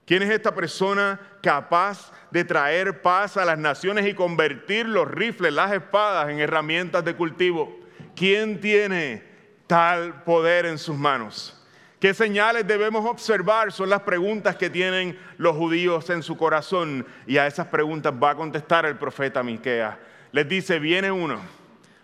¿Quién 0.05 0.23
es 0.23 0.31
esta 0.31 0.55
persona 0.55 1.21
capaz 1.43 2.13
de 2.31 2.45
traer 2.45 3.03
paz 3.03 3.37
a 3.37 3.45
las 3.45 3.59
naciones 3.59 4.07
y 4.07 4.15
convertir 4.15 4.87
los 4.87 5.11
rifles, 5.11 5.53
las 5.53 5.73
espadas 5.73 6.29
en 6.29 6.39
herramientas 6.39 7.05
de 7.05 7.17
cultivo? 7.17 7.77
¿Quién 8.15 8.61
tiene 8.61 9.25
tal 9.67 10.23
poder 10.23 10.67
en 10.67 10.79
sus 10.79 10.97
manos? 10.97 11.53
¿Qué 11.99 12.15
señales 12.15 12.69
debemos 12.69 13.05
observar? 13.05 13.73
Son 13.73 13.91
las 13.91 14.03
preguntas 14.03 14.55
que 14.55 14.71
tienen 14.71 15.19
los 15.39 15.57
judíos 15.57 16.09
en 16.11 16.23
su 16.23 16.37
corazón 16.37 17.05
y 17.27 17.39
a 17.39 17.49
esas 17.49 17.67
preguntas 17.67 18.13
va 18.23 18.31
a 18.31 18.37
contestar 18.37 18.87
el 18.87 18.97
profeta 18.97 19.43
Miqueas. 19.43 19.97
Les 20.33 20.49
dice, 20.49 20.79
viene 20.79 21.11
uno, 21.11 21.41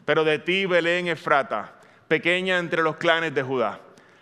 pero 0.04 0.24
de 0.24 0.38
ti 0.38 0.66
Belén 0.66 1.08
Efrata, 1.08 1.74
pequeña 2.08 2.58
entre 2.58 2.82
los 2.82 2.96
clanes 2.96 3.34
de 3.34 3.42
Judá, 3.42 3.80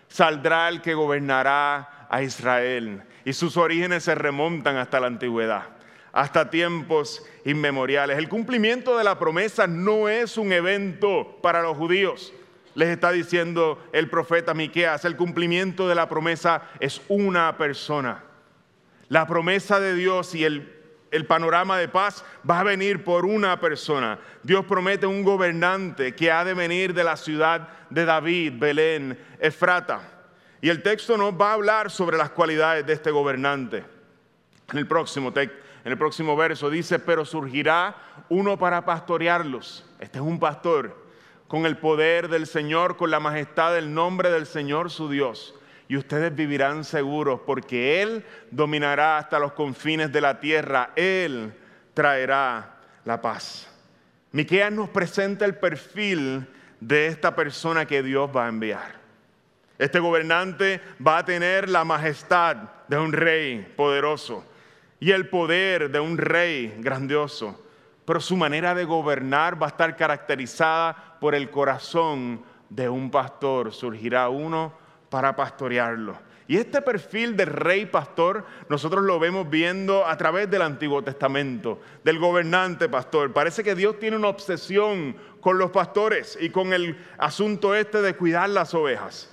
saldrá 0.09 0.69
el 0.69 0.81
que 0.83 0.95
gobernará 0.95 2.07
a 2.09 2.23
Israel 2.23 3.03
y 3.25 3.33
sus 3.33 3.57
orígenes 3.57 4.05
se 4.05 4.15
remontan 4.15 4.77
hasta 4.77 5.01
la 5.01 5.07
antigüedad, 5.07 5.65
hasta 6.13 6.51
tiempos 6.51 7.25
inmemoriales. 7.45 8.19
El 8.19 8.29
cumplimiento 8.29 8.99
de 8.99 9.05
la 9.05 9.19
promesa 9.19 9.67
no 9.67 10.09
es 10.09 10.37
un 10.37 10.53
evento 10.53 11.39
para 11.43 11.63
los 11.63 11.77
judíos. 11.77 12.33
Les 12.75 12.89
está 12.89 13.13
diciendo 13.13 13.83
el 13.93 14.09
profeta 14.09 14.55
Miqueas, 14.55 15.05
el 15.05 15.17
cumplimiento 15.17 15.89
de 15.89 15.95
la 15.95 16.09
promesa 16.09 16.63
es 16.79 17.01
una 17.09 17.57
persona. 17.57 18.25
La 19.09 19.27
promesa 19.27 19.81
de 19.81 19.95
Dios 19.95 20.35
y 20.35 20.45
el, 20.45 20.80
el 21.11 21.27
panorama 21.27 21.79
de 21.79 21.89
paz 21.89 22.25
va 22.49 22.61
a 22.61 22.65
venir 22.65 23.03
por 23.05 23.25
una 23.25 23.59
persona. 23.59 24.19
Dios 24.43 24.65
promete 24.65 25.07
un 25.07 25.25
gobernante 25.25 26.15
que 26.15 26.31
ha 26.31 26.45
de 26.45 26.55
venir 26.55 26.95
de 26.95 27.05
la 27.05 27.17
ciudad 27.17 27.69
de 27.91 28.05
David, 28.05 28.55
Belén, 28.59 29.19
Efrata. 29.41 30.01
Y 30.61 30.69
el 30.69 30.83
texto 30.83 31.17
nos 31.17 31.33
va 31.35 31.51
a 31.51 31.55
hablar 31.55 31.91
sobre 31.91 32.17
las 32.17 32.31
cualidades 32.31 32.87
de 32.87 32.93
este 32.93 33.11
gobernante. 33.11 33.85
En 34.71 34.79
el 34.79 34.87
próximo, 34.87 35.33
en 35.35 35.51
el 35.85 35.99
próximo 35.99 36.37
verso 36.37 36.71
dice, 36.71 36.99
pero 36.99 37.25
surgirá 37.25 37.97
uno 38.29 38.59
para 38.59 38.85
pastorearlos. 38.85 39.85
Este 39.99 40.19
es 40.19 40.25
un 40.25 40.39
pastor 40.39 40.97
con 41.49 41.67
el 41.67 41.79
poder 41.79 42.29
del 42.29 42.47
Señor, 42.47 42.97
con 42.97 43.11
la 43.11 43.19
majestad 43.19 43.75
del 43.75 43.93
nombre 43.93 44.31
del 44.31 44.47
Señor 44.47 44.91
su 44.91 45.09
Dios. 45.09 45.55
Y 45.91 45.97
ustedes 45.97 46.33
vivirán 46.33 46.85
seguros 46.85 47.41
porque 47.45 48.01
Él 48.01 48.25
dominará 48.53 49.19
hasta 49.19 49.41
los 49.41 49.55
confines 49.55 50.13
de 50.13 50.21
la 50.21 50.39
tierra. 50.39 50.93
Él 50.95 51.53
traerá 51.95 52.77
la 53.05 53.21
paz. 53.21 53.69
Miqueas 54.31 54.71
nos 54.71 54.89
presenta 54.91 55.45
el 55.45 55.57
perfil 55.57 56.47
de 56.79 57.09
esta 57.09 57.35
persona 57.35 57.87
que 57.87 58.05
Dios 58.05 58.31
va 58.35 58.47
a 58.47 58.49
enviar. 58.49 59.01
Este 59.81 59.99
gobernante 59.99 60.81
va 61.05 61.19
a 61.19 61.25
tener 61.25 61.69
la 61.69 61.83
majestad 61.85 62.57
de 62.87 62.97
un 62.97 63.13
rey 63.13 63.75
poderoso 63.77 64.45
y 65.01 65.11
el 65.11 65.29
poder 65.29 65.91
de 65.91 65.99
un 65.99 66.19
rey 66.19 66.73
grandioso. 66.79 67.67
Pero 68.05 68.21
su 68.21 68.37
manera 68.37 68.77
de 68.77 68.85
gobernar 68.85 69.61
va 69.61 69.67
a 69.67 69.71
estar 69.71 69.97
caracterizada 69.97 71.17
por 71.19 71.35
el 71.35 71.51
corazón 71.51 72.45
de 72.69 72.89
un 72.89 73.11
pastor. 73.11 73.73
Surgirá 73.73 74.29
uno 74.29 74.79
para 75.11 75.37
pastorearlo. 75.37 76.17
Y 76.51 76.57
este 76.57 76.83
perfil 76.83 77.37
de 77.37 77.45
rey 77.45 77.87
pastor 77.87 78.45
nosotros 78.69 79.05
lo 79.05 79.21
vemos 79.21 79.49
viendo 79.49 80.05
a 80.05 80.17
través 80.17 80.51
del 80.51 80.63
Antiguo 80.63 81.01
Testamento, 81.01 81.81
del 82.03 82.19
gobernante 82.19 82.89
pastor. 82.89 83.33
Parece 83.33 83.63
que 83.63 83.77
Dios 83.77 84.01
tiene 84.01 84.17
una 84.17 84.29
obsesión 84.29 85.15
con 85.41 85.59
los 85.59 85.71
pastores 85.71 86.37
y 86.41 86.51
con 86.51 86.73
el 86.73 86.99
asunto 87.19 87.75
este 87.75 88.03
de 88.03 88.17
cuidar 88.17 88.51
las 88.51 88.75
ovejas. 88.75 89.31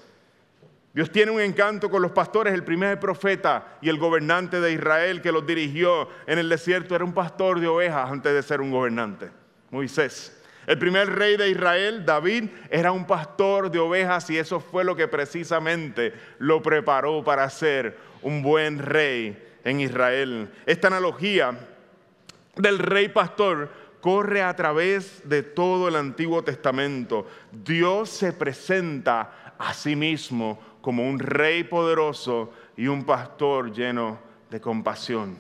Dios 0.94 1.12
tiene 1.12 1.32
un 1.32 1.42
encanto 1.42 1.90
con 1.90 2.04
los 2.04 2.12
pastores. 2.12 2.54
El 2.54 2.64
primer 2.64 3.00
profeta 3.00 3.78
y 3.82 3.90
el 3.90 3.98
gobernante 3.98 4.62
de 4.62 4.74
Israel 4.74 5.22
que 5.22 5.32
los 5.32 5.46
dirigió 5.46 6.10
en 6.28 6.38
el 6.38 6.50
desierto 6.50 6.96
era 6.96 7.04
un 7.04 7.14
pastor 7.14 7.60
de 7.60 7.68
ovejas 7.68 8.12
antes 8.12 8.34
de 8.34 8.44
ser 8.44 8.62
un 8.62 8.72
gobernante, 8.72 9.32
Moisés. 9.72 10.37
El 10.68 10.78
primer 10.78 11.08
rey 11.16 11.38
de 11.38 11.50
Israel, 11.50 12.06
David, 12.06 12.50
era 12.70 12.92
un 12.92 13.08
pastor 13.08 13.72
de 13.72 13.80
ovejas 13.80 14.30
y 14.30 14.38
eso 14.38 14.60
fue 14.60 14.84
lo 14.84 14.98
que 14.98 15.08
precisamente 15.08 16.14
lo 16.40 16.62
preparó 16.62 17.24
para 17.24 17.50
ser 17.50 17.98
un 18.22 18.44
buen 18.44 18.80
rey 18.80 19.42
en 19.64 19.80
Israel. 19.80 20.50
Esta 20.66 20.88
analogía 20.88 21.58
del 22.58 22.80
rey 22.80 23.08
pastor 23.08 23.70
corre 24.02 24.44
a 24.44 24.54
través 24.58 25.22
de 25.24 25.42
todo 25.42 25.88
el 25.88 25.96
Antiguo 25.96 26.44
Testamento. 26.44 27.26
Dios 27.50 28.10
se 28.10 28.34
presenta 28.34 29.56
a 29.58 29.74
sí 29.74 29.96
mismo 29.96 30.60
como 30.82 31.08
un 31.08 31.20
rey 31.20 31.64
poderoso 31.64 32.52
y 32.76 32.88
un 32.88 33.06
pastor 33.06 33.72
lleno 33.72 34.20
de 34.52 34.60
compasión. 34.60 35.40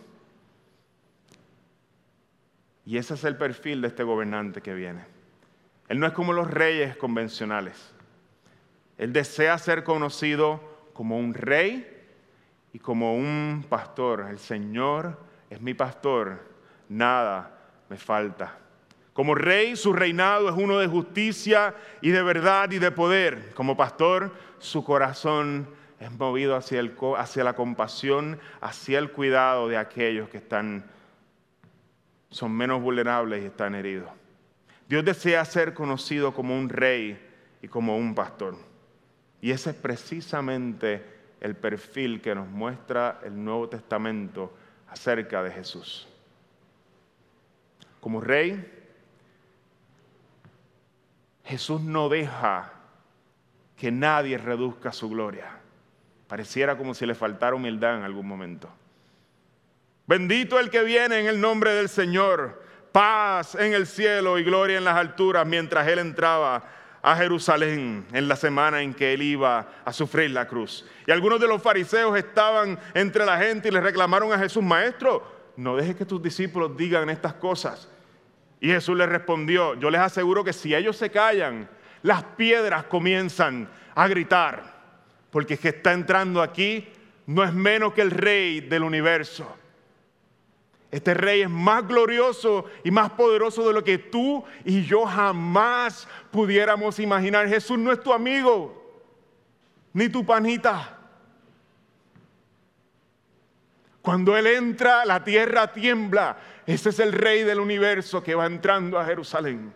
Y 2.85 2.97
ese 2.97 3.15
es 3.15 3.25
el 3.25 3.35
perfil 3.35 3.81
de 3.81 3.89
este 3.89 4.03
gobernante 4.03 4.61
que 4.61 4.73
viene. 4.73 5.16
Él 5.87 5.99
no 5.99 6.07
es 6.07 6.13
como 6.13 6.33
los 6.33 6.49
reyes 6.49 6.97
convencionales. 6.97 7.93
Él 8.97 9.13
desea 9.13 9.57
ser 9.57 9.83
conocido 9.83 10.61
como 10.93 11.17
un 11.17 11.33
rey 11.33 11.87
y 12.73 12.79
como 12.79 13.15
un 13.15 13.65
pastor. 13.69 14.27
El 14.29 14.39
Señor 14.39 15.17
es 15.49 15.61
mi 15.61 15.73
pastor, 15.73 16.43
nada 16.89 17.57
me 17.89 17.97
falta. 17.97 18.57
Como 19.13 19.33
rey, 19.33 19.75
su 19.75 19.93
reinado 19.93 20.49
es 20.49 20.55
uno 20.55 20.77
de 20.77 20.87
justicia 20.87 21.73
y 22.01 22.11
de 22.11 22.21
verdad 22.21 22.69
y 22.71 22.79
de 22.79 22.91
poder. 22.91 23.53
Como 23.55 23.75
pastor, 23.75 24.31
su 24.59 24.83
corazón 24.83 25.67
es 25.99 26.11
movido 26.11 26.55
hacia, 26.55 26.83
hacia 27.17 27.43
la 27.43 27.53
compasión, 27.53 28.39
hacia 28.61 28.99
el 28.99 29.11
cuidado 29.11 29.67
de 29.67 29.77
aquellos 29.77 30.29
que 30.29 30.37
están, 30.37 30.85
son 32.29 32.51
menos 32.51 32.81
vulnerables 32.81 33.41
y 33.41 33.47
están 33.47 33.73
heridos. 33.73 34.09
Dios 34.87 35.03
desea 35.03 35.43
ser 35.45 35.73
conocido 35.73 36.33
como 36.33 36.57
un 36.57 36.69
rey 36.69 37.19
y 37.61 37.67
como 37.67 37.97
un 37.97 38.15
pastor. 38.15 38.55
Y 39.41 39.51
ese 39.51 39.71
es 39.71 39.75
precisamente 39.75 41.03
el 41.41 41.55
perfil 41.55 42.21
que 42.21 42.33
nos 42.33 42.47
muestra 42.47 43.19
el 43.23 43.43
Nuevo 43.43 43.69
Testamento 43.69 44.55
acerca 44.89 45.43
de 45.43 45.51
Jesús. 45.51 46.07
Como 47.99 48.21
rey, 48.21 48.73
Jesús 51.43 51.81
no 51.81 52.09
deja 52.09 52.73
que 53.75 53.91
nadie 53.91 54.37
reduzca 54.37 54.91
su 54.91 55.09
gloria. 55.09 55.59
Pareciera 56.27 56.77
como 56.77 56.93
si 56.93 57.05
le 57.05 57.15
faltara 57.15 57.55
humildad 57.55 57.97
en 57.97 58.03
algún 58.03 58.27
momento. 58.27 58.69
Bendito 60.07 60.59
el 60.59 60.69
que 60.69 60.83
viene 60.83 61.19
en 61.19 61.27
el 61.27 61.39
nombre 61.39 61.73
del 61.73 61.89
Señor. 61.89 62.66
Paz 62.91 63.55
en 63.55 63.73
el 63.73 63.87
cielo 63.87 64.37
y 64.39 64.43
gloria 64.43 64.77
en 64.77 64.83
las 64.83 64.95
alturas 64.95 65.45
mientras 65.45 65.87
él 65.87 65.99
entraba 65.99 66.63
a 67.01 67.15
Jerusalén 67.15 68.05
en 68.11 68.27
la 68.27 68.35
semana 68.35 68.81
en 68.81 68.93
que 68.93 69.13
él 69.13 69.21
iba 69.21 69.67
a 69.85 69.93
sufrir 69.93 70.31
la 70.31 70.47
cruz. 70.47 70.85
Y 71.05 71.11
algunos 71.11 71.39
de 71.39 71.47
los 71.47 71.61
fariseos 71.61 72.17
estaban 72.17 72.77
entre 72.93 73.25
la 73.25 73.37
gente 73.37 73.69
y 73.69 73.71
le 73.71 73.81
reclamaron 73.81 74.33
a 74.33 74.39
Jesús, 74.39 74.63
maestro, 74.63 75.53
no 75.55 75.75
dejes 75.75 75.95
que 75.95 76.05
tus 76.05 76.21
discípulos 76.21 76.75
digan 76.75 77.09
estas 77.09 77.33
cosas. 77.33 77.89
Y 78.59 78.67
Jesús 78.67 78.97
les 78.97 79.07
respondió, 79.07 79.75
yo 79.75 79.89
les 79.89 80.01
aseguro 80.01 80.43
que 80.43 80.53
si 80.53 80.73
ellos 80.73 80.97
se 80.97 81.09
callan, 81.09 81.69
las 82.01 82.23
piedras 82.23 82.83
comienzan 82.85 83.69
a 83.95 84.07
gritar, 84.07 84.75
porque 85.31 85.53
el 85.53 85.59
que 85.59 85.69
está 85.69 85.93
entrando 85.93 86.41
aquí 86.41 86.87
no 87.25 87.43
es 87.43 87.53
menos 87.53 87.93
que 87.93 88.01
el 88.01 88.11
rey 88.11 88.61
del 88.61 88.83
universo. 88.83 89.55
Este 90.89 91.13
rey 91.13 91.41
es 91.41 91.49
más 91.49 91.85
glorioso 91.85 92.65
y 92.83 92.91
más 92.91 93.11
poderoso 93.11 93.67
de 93.67 93.73
lo 93.73 93.83
que 93.83 93.97
tú 93.97 94.43
y 94.63 94.83
yo 94.83 95.05
jamás 95.05 96.07
pudiéramos 96.31 96.99
imaginar. 96.99 97.47
Jesús 97.47 97.77
no 97.77 97.91
es 97.91 98.01
tu 98.01 98.13
amigo, 98.13 99.01
ni 99.91 100.07
tu 100.07 100.25
panita. 100.25 100.97
Cuando 104.01 104.37
Él 104.37 104.47
entra, 104.47 105.03
la 105.03 105.25
tierra 105.25 105.73
tiembla. 105.73 106.37
Ese 106.65 106.89
es 106.89 106.99
el 106.99 107.11
rey 107.11 107.43
del 107.43 107.59
universo 107.59 108.23
que 108.23 108.35
va 108.35 108.45
entrando 108.45 108.97
a 108.97 109.03
Jerusalén. 109.03 109.73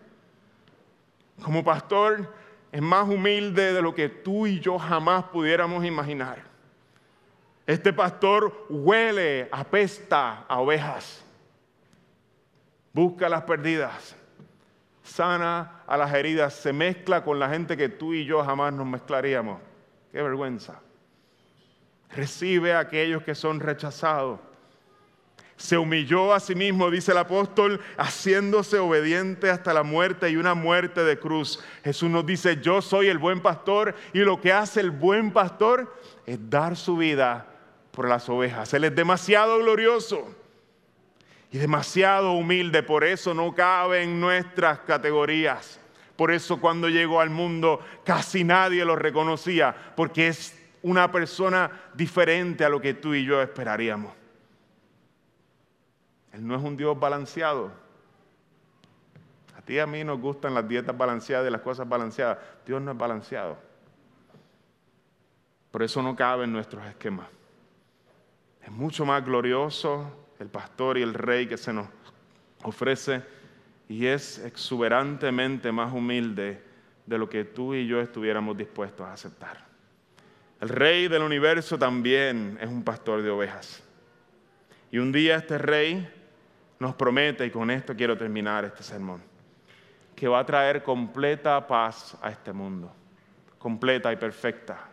Como 1.42 1.62
pastor, 1.62 2.32
es 2.70 2.80
más 2.80 3.06
humilde 3.06 3.74
de 3.74 3.82
lo 3.82 3.94
que 3.94 4.08
tú 4.08 4.46
y 4.46 4.60
yo 4.60 4.78
jamás 4.78 5.24
pudiéramos 5.24 5.84
imaginar. 5.84 6.51
Este 7.66 7.92
pastor 7.92 8.66
huele, 8.68 9.48
apesta 9.52 10.44
a 10.48 10.60
ovejas. 10.60 11.24
Busca 12.92 13.28
las 13.28 13.42
perdidas. 13.42 14.16
Sana 15.02 15.82
a 15.86 15.96
las 15.96 16.12
heridas. 16.12 16.54
Se 16.54 16.72
mezcla 16.72 17.24
con 17.24 17.38
la 17.38 17.48
gente 17.48 17.76
que 17.76 17.88
tú 17.88 18.14
y 18.14 18.24
yo 18.24 18.44
jamás 18.44 18.72
nos 18.72 18.86
mezclaríamos. 18.86 19.60
Qué 20.10 20.22
vergüenza 20.22 20.80
recibe 22.14 22.72
a 22.72 22.80
aquellos 22.80 23.22
que 23.22 23.34
son 23.34 23.60
rechazados. 23.60 24.40
Se 25.56 25.78
humilló 25.78 26.34
a 26.34 26.40
sí 26.40 26.54
mismo, 26.54 26.90
dice 26.90 27.12
el 27.12 27.18
apóstol, 27.18 27.80
haciéndose 27.96 28.78
obediente 28.78 29.48
hasta 29.48 29.72
la 29.72 29.84
muerte 29.84 30.28
y 30.28 30.36
una 30.36 30.54
muerte 30.54 31.04
de 31.04 31.18
cruz. 31.18 31.62
Jesús 31.84 32.10
nos 32.10 32.26
dice, 32.26 32.60
yo 32.60 32.82
soy 32.82 33.08
el 33.08 33.18
buen 33.18 33.40
pastor 33.40 33.94
y 34.12 34.20
lo 34.20 34.40
que 34.40 34.52
hace 34.52 34.80
el 34.80 34.90
buen 34.90 35.32
pastor 35.32 35.94
es 36.26 36.38
dar 36.50 36.76
su 36.76 36.96
vida 36.96 37.46
por 37.92 38.08
las 38.08 38.28
ovejas. 38.28 38.74
Él 38.74 38.84
es 38.84 38.96
demasiado 38.96 39.58
glorioso 39.58 40.34
y 41.52 41.58
demasiado 41.58 42.32
humilde, 42.32 42.82
por 42.82 43.04
eso 43.04 43.34
no 43.34 43.54
cabe 43.54 44.02
en 44.02 44.20
nuestras 44.20 44.80
categorías. 44.80 45.78
Por 46.16 46.30
eso 46.30 46.60
cuando 46.60 46.88
llegó 46.88 47.20
al 47.20 47.30
mundo 47.30 47.80
casi 48.04 48.42
nadie 48.42 48.84
lo 48.84 48.96
reconocía, 48.96 49.92
porque 49.94 50.28
es 50.28 50.58
una 50.82 51.12
persona 51.12 51.70
diferente 51.94 52.64
a 52.64 52.68
lo 52.68 52.80
que 52.80 52.94
tú 52.94 53.14
y 53.14 53.24
yo 53.24 53.40
esperaríamos. 53.40 54.12
Él 56.32 56.46
no 56.46 56.56
es 56.56 56.62
un 56.62 56.76
Dios 56.76 56.98
balanceado. 56.98 57.70
A 59.56 59.60
ti 59.60 59.74
y 59.74 59.78
a 59.78 59.86
mí 59.86 60.02
nos 60.02 60.18
gustan 60.18 60.54
las 60.54 60.66
dietas 60.66 60.96
balanceadas 60.96 61.46
y 61.46 61.52
las 61.52 61.60
cosas 61.60 61.86
balanceadas. 61.86 62.38
Dios 62.64 62.80
no 62.80 62.92
es 62.92 62.96
balanceado. 62.96 63.58
Por 65.70 65.82
eso 65.82 66.02
no 66.02 66.16
cabe 66.16 66.44
en 66.44 66.52
nuestros 66.52 66.84
esquemas. 66.86 67.26
Es 68.62 68.70
mucho 68.70 69.04
más 69.04 69.24
glorioso 69.24 70.28
el 70.38 70.48
pastor 70.48 70.98
y 70.98 71.02
el 71.02 71.14
rey 71.14 71.46
que 71.46 71.56
se 71.56 71.72
nos 71.72 71.88
ofrece 72.62 73.22
y 73.88 74.06
es 74.06 74.38
exuberantemente 74.38 75.72
más 75.72 75.92
humilde 75.92 76.62
de 77.04 77.18
lo 77.18 77.28
que 77.28 77.44
tú 77.44 77.74
y 77.74 77.86
yo 77.86 78.00
estuviéramos 78.00 78.56
dispuestos 78.56 79.06
a 79.06 79.12
aceptar. 79.12 79.64
El 80.60 80.68
rey 80.68 81.08
del 81.08 81.22
universo 81.22 81.76
también 81.76 82.56
es 82.60 82.68
un 82.68 82.84
pastor 82.84 83.20
de 83.22 83.30
ovejas. 83.30 83.82
Y 84.92 84.98
un 84.98 85.10
día 85.10 85.36
este 85.36 85.58
rey 85.58 86.08
nos 86.78 86.94
promete, 86.94 87.44
y 87.46 87.50
con 87.50 87.70
esto 87.70 87.96
quiero 87.96 88.16
terminar 88.16 88.64
este 88.64 88.82
sermón, 88.82 89.22
que 90.14 90.28
va 90.28 90.40
a 90.40 90.46
traer 90.46 90.82
completa 90.82 91.66
paz 91.66 92.16
a 92.22 92.30
este 92.30 92.52
mundo, 92.52 92.92
completa 93.58 94.12
y 94.12 94.16
perfecta. 94.16 94.91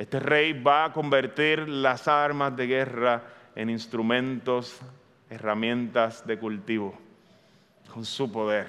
Este 0.00 0.18
rey 0.18 0.54
va 0.54 0.86
a 0.86 0.92
convertir 0.94 1.68
las 1.68 2.08
armas 2.08 2.56
de 2.56 2.66
guerra 2.66 3.22
en 3.54 3.68
instrumentos, 3.68 4.80
herramientas 5.28 6.26
de 6.26 6.38
cultivo, 6.38 6.98
con 7.92 8.06
su 8.06 8.32
poder. 8.32 8.66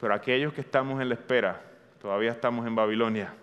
Pero 0.00 0.14
aquellos 0.14 0.54
que 0.54 0.62
estamos 0.62 1.02
en 1.02 1.10
la 1.10 1.14
espera, 1.14 1.60
todavía 2.00 2.30
estamos 2.30 2.66
en 2.66 2.74
Babilonia, 2.74 3.34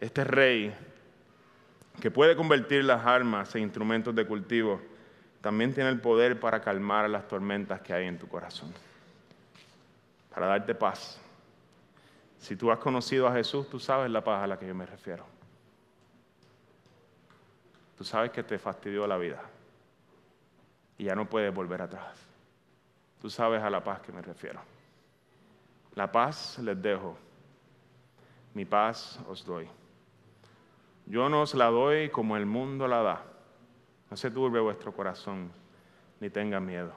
este 0.00 0.24
rey 0.24 0.74
que 2.00 2.10
puede 2.10 2.34
convertir 2.34 2.82
las 2.82 3.06
armas 3.06 3.54
en 3.54 3.62
instrumentos 3.62 4.12
de 4.12 4.26
cultivo, 4.26 4.82
también 5.40 5.72
tiene 5.72 5.90
el 5.90 6.00
poder 6.00 6.40
para 6.40 6.60
calmar 6.60 7.08
las 7.08 7.28
tormentas 7.28 7.80
que 7.80 7.92
hay 7.92 8.08
en 8.08 8.18
tu 8.18 8.26
corazón, 8.26 8.74
para 10.34 10.46
darte 10.46 10.74
paz. 10.74 11.20
Si 12.40 12.56
tú 12.56 12.72
has 12.72 12.78
conocido 12.78 13.28
a 13.28 13.32
Jesús, 13.34 13.68
tú 13.68 13.78
sabes 13.78 14.10
la 14.10 14.24
paz 14.24 14.42
a 14.42 14.46
la 14.46 14.58
que 14.58 14.66
yo 14.66 14.74
me 14.74 14.86
refiero. 14.86 15.24
Tú 17.98 18.02
sabes 18.02 18.30
que 18.30 18.42
te 18.42 18.58
fastidió 18.58 19.06
la 19.06 19.18
vida 19.18 19.42
y 20.96 21.04
ya 21.04 21.14
no 21.14 21.28
puedes 21.28 21.52
volver 21.52 21.82
atrás. 21.82 22.16
Tú 23.20 23.28
sabes 23.28 23.62
a 23.62 23.68
la 23.68 23.84
paz 23.84 24.00
que 24.00 24.10
me 24.10 24.22
refiero. 24.22 24.58
La 25.94 26.10
paz 26.10 26.58
les 26.60 26.80
dejo, 26.80 27.14
mi 28.54 28.64
paz 28.64 29.20
os 29.28 29.44
doy. 29.44 29.68
Yo 31.04 31.28
no 31.28 31.42
os 31.42 31.54
la 31.54 31.66
doy 31.66 32.08
como 32.08 32.38
el 32.38 32.46
mundo 32.46 32.88
la 32.88 33.02
da. 33.02 33.22
No 34.10 34.16
se 34.16 34.30
turbe 34.30 34.60
vuestro 34.60 34.94
corazón, 34.94 35.52
ni 36.20 36.30
tenga 36.30 36.58
miedo. 36.58 36.92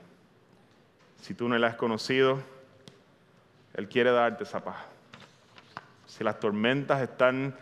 Si 1.21 1.33
tú 1.33 1.49
no 1.49 1.57
la 1.57 1.67
has 1.67 1.75
conocido, 1.75 2.41
Él 3.73 3.89
quiere 3.89 4.11
darte 4.11 4.45
esa 4.45 4.63
paz. 4.63 4.92
Si 6.13 6.23
las 6.23 6.39
tormentas 6.39 7.01
están 7.01 7.55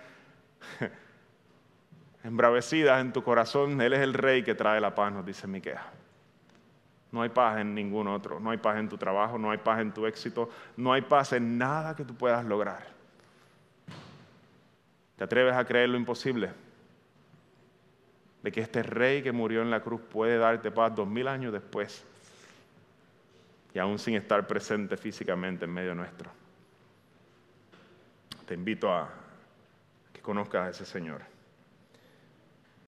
embravecidas 2.25 2.99
en 2.99 3.13
tu 3.13 3.23
corazón, 3.23 3.79
Él 3.79 3.93
es 3.93 4.01
el 4.01 4.13
rey 4.13 4.43
que 4.43 4.55
trae 4.55 4.81
la 4.81 4.93
paz, 4.93 5.13
nos 5.13 5.25
dice 5.25 5.47
Miquea. 5.47 5.81
No 7.13 7.21
hay 7.21 7.29
paz 7.29 7.61
en 7.61 7.73
ningún 7.73 8.09
otro, 8.09 8.41
no 8.41 8.49
hay 8.49 8.57
paz 8.57 8.77
en 8.77 8.89
tu 8.89 8.97
trabajo, 8.97 9.37
no 9.37 9.51
hay 9.51 9.59
paz 9.59 9.79
en 9.79 9.93
tu 9.93 10.05
éxito, 10.05 10.49
no 10.75 10.91
hay 10.91 11.01
paz 11.01 11.31
en 11.31 11.57
nada 11.57 11.95
que 11.95 12.03
tú 12.03 12.13
puedas 12.13 12.43
lograr. 12.43 12.85
¿Te 15.15 15.23
atreves 15.23 15.55
a 15.55 15.63
creer 15.63 15.87
lo 15.87 15.95
imposible? 15.95 16.51
De 18.43 18.51
que 18.51 18.59
este 18.59 18.83
rey 18.83 19.23
que 19.23 19.31
murió 19.31 19.61
en 19.61 19.71
la 19.71 19.79
cruz 19.79 20.01
puede 20.01 20.37
darte 20.37 20.71
paz 20.71 20.93
dos 20.93 21.07
mil 21.07 21.29
años 21.29 21.53
después 21.53 22.03
y 23.73 23.79
aún 23.79 23.97
sin 23.97 24.15
estar 24.15 24.45
presente 24.45 24.97
físicamente 24.97 25.63
en 25.63 25.71
medio 25.71 25.95
nuestro. 25.95 26.40
Te 28.51 28.55
invito 28.55 28.93
a 28.93 29.09
que 30.11 30.19
conozcas 30.19 30.67
a 30.67 30.69
ese 30.71 30.85
Señor. 30.85 31.21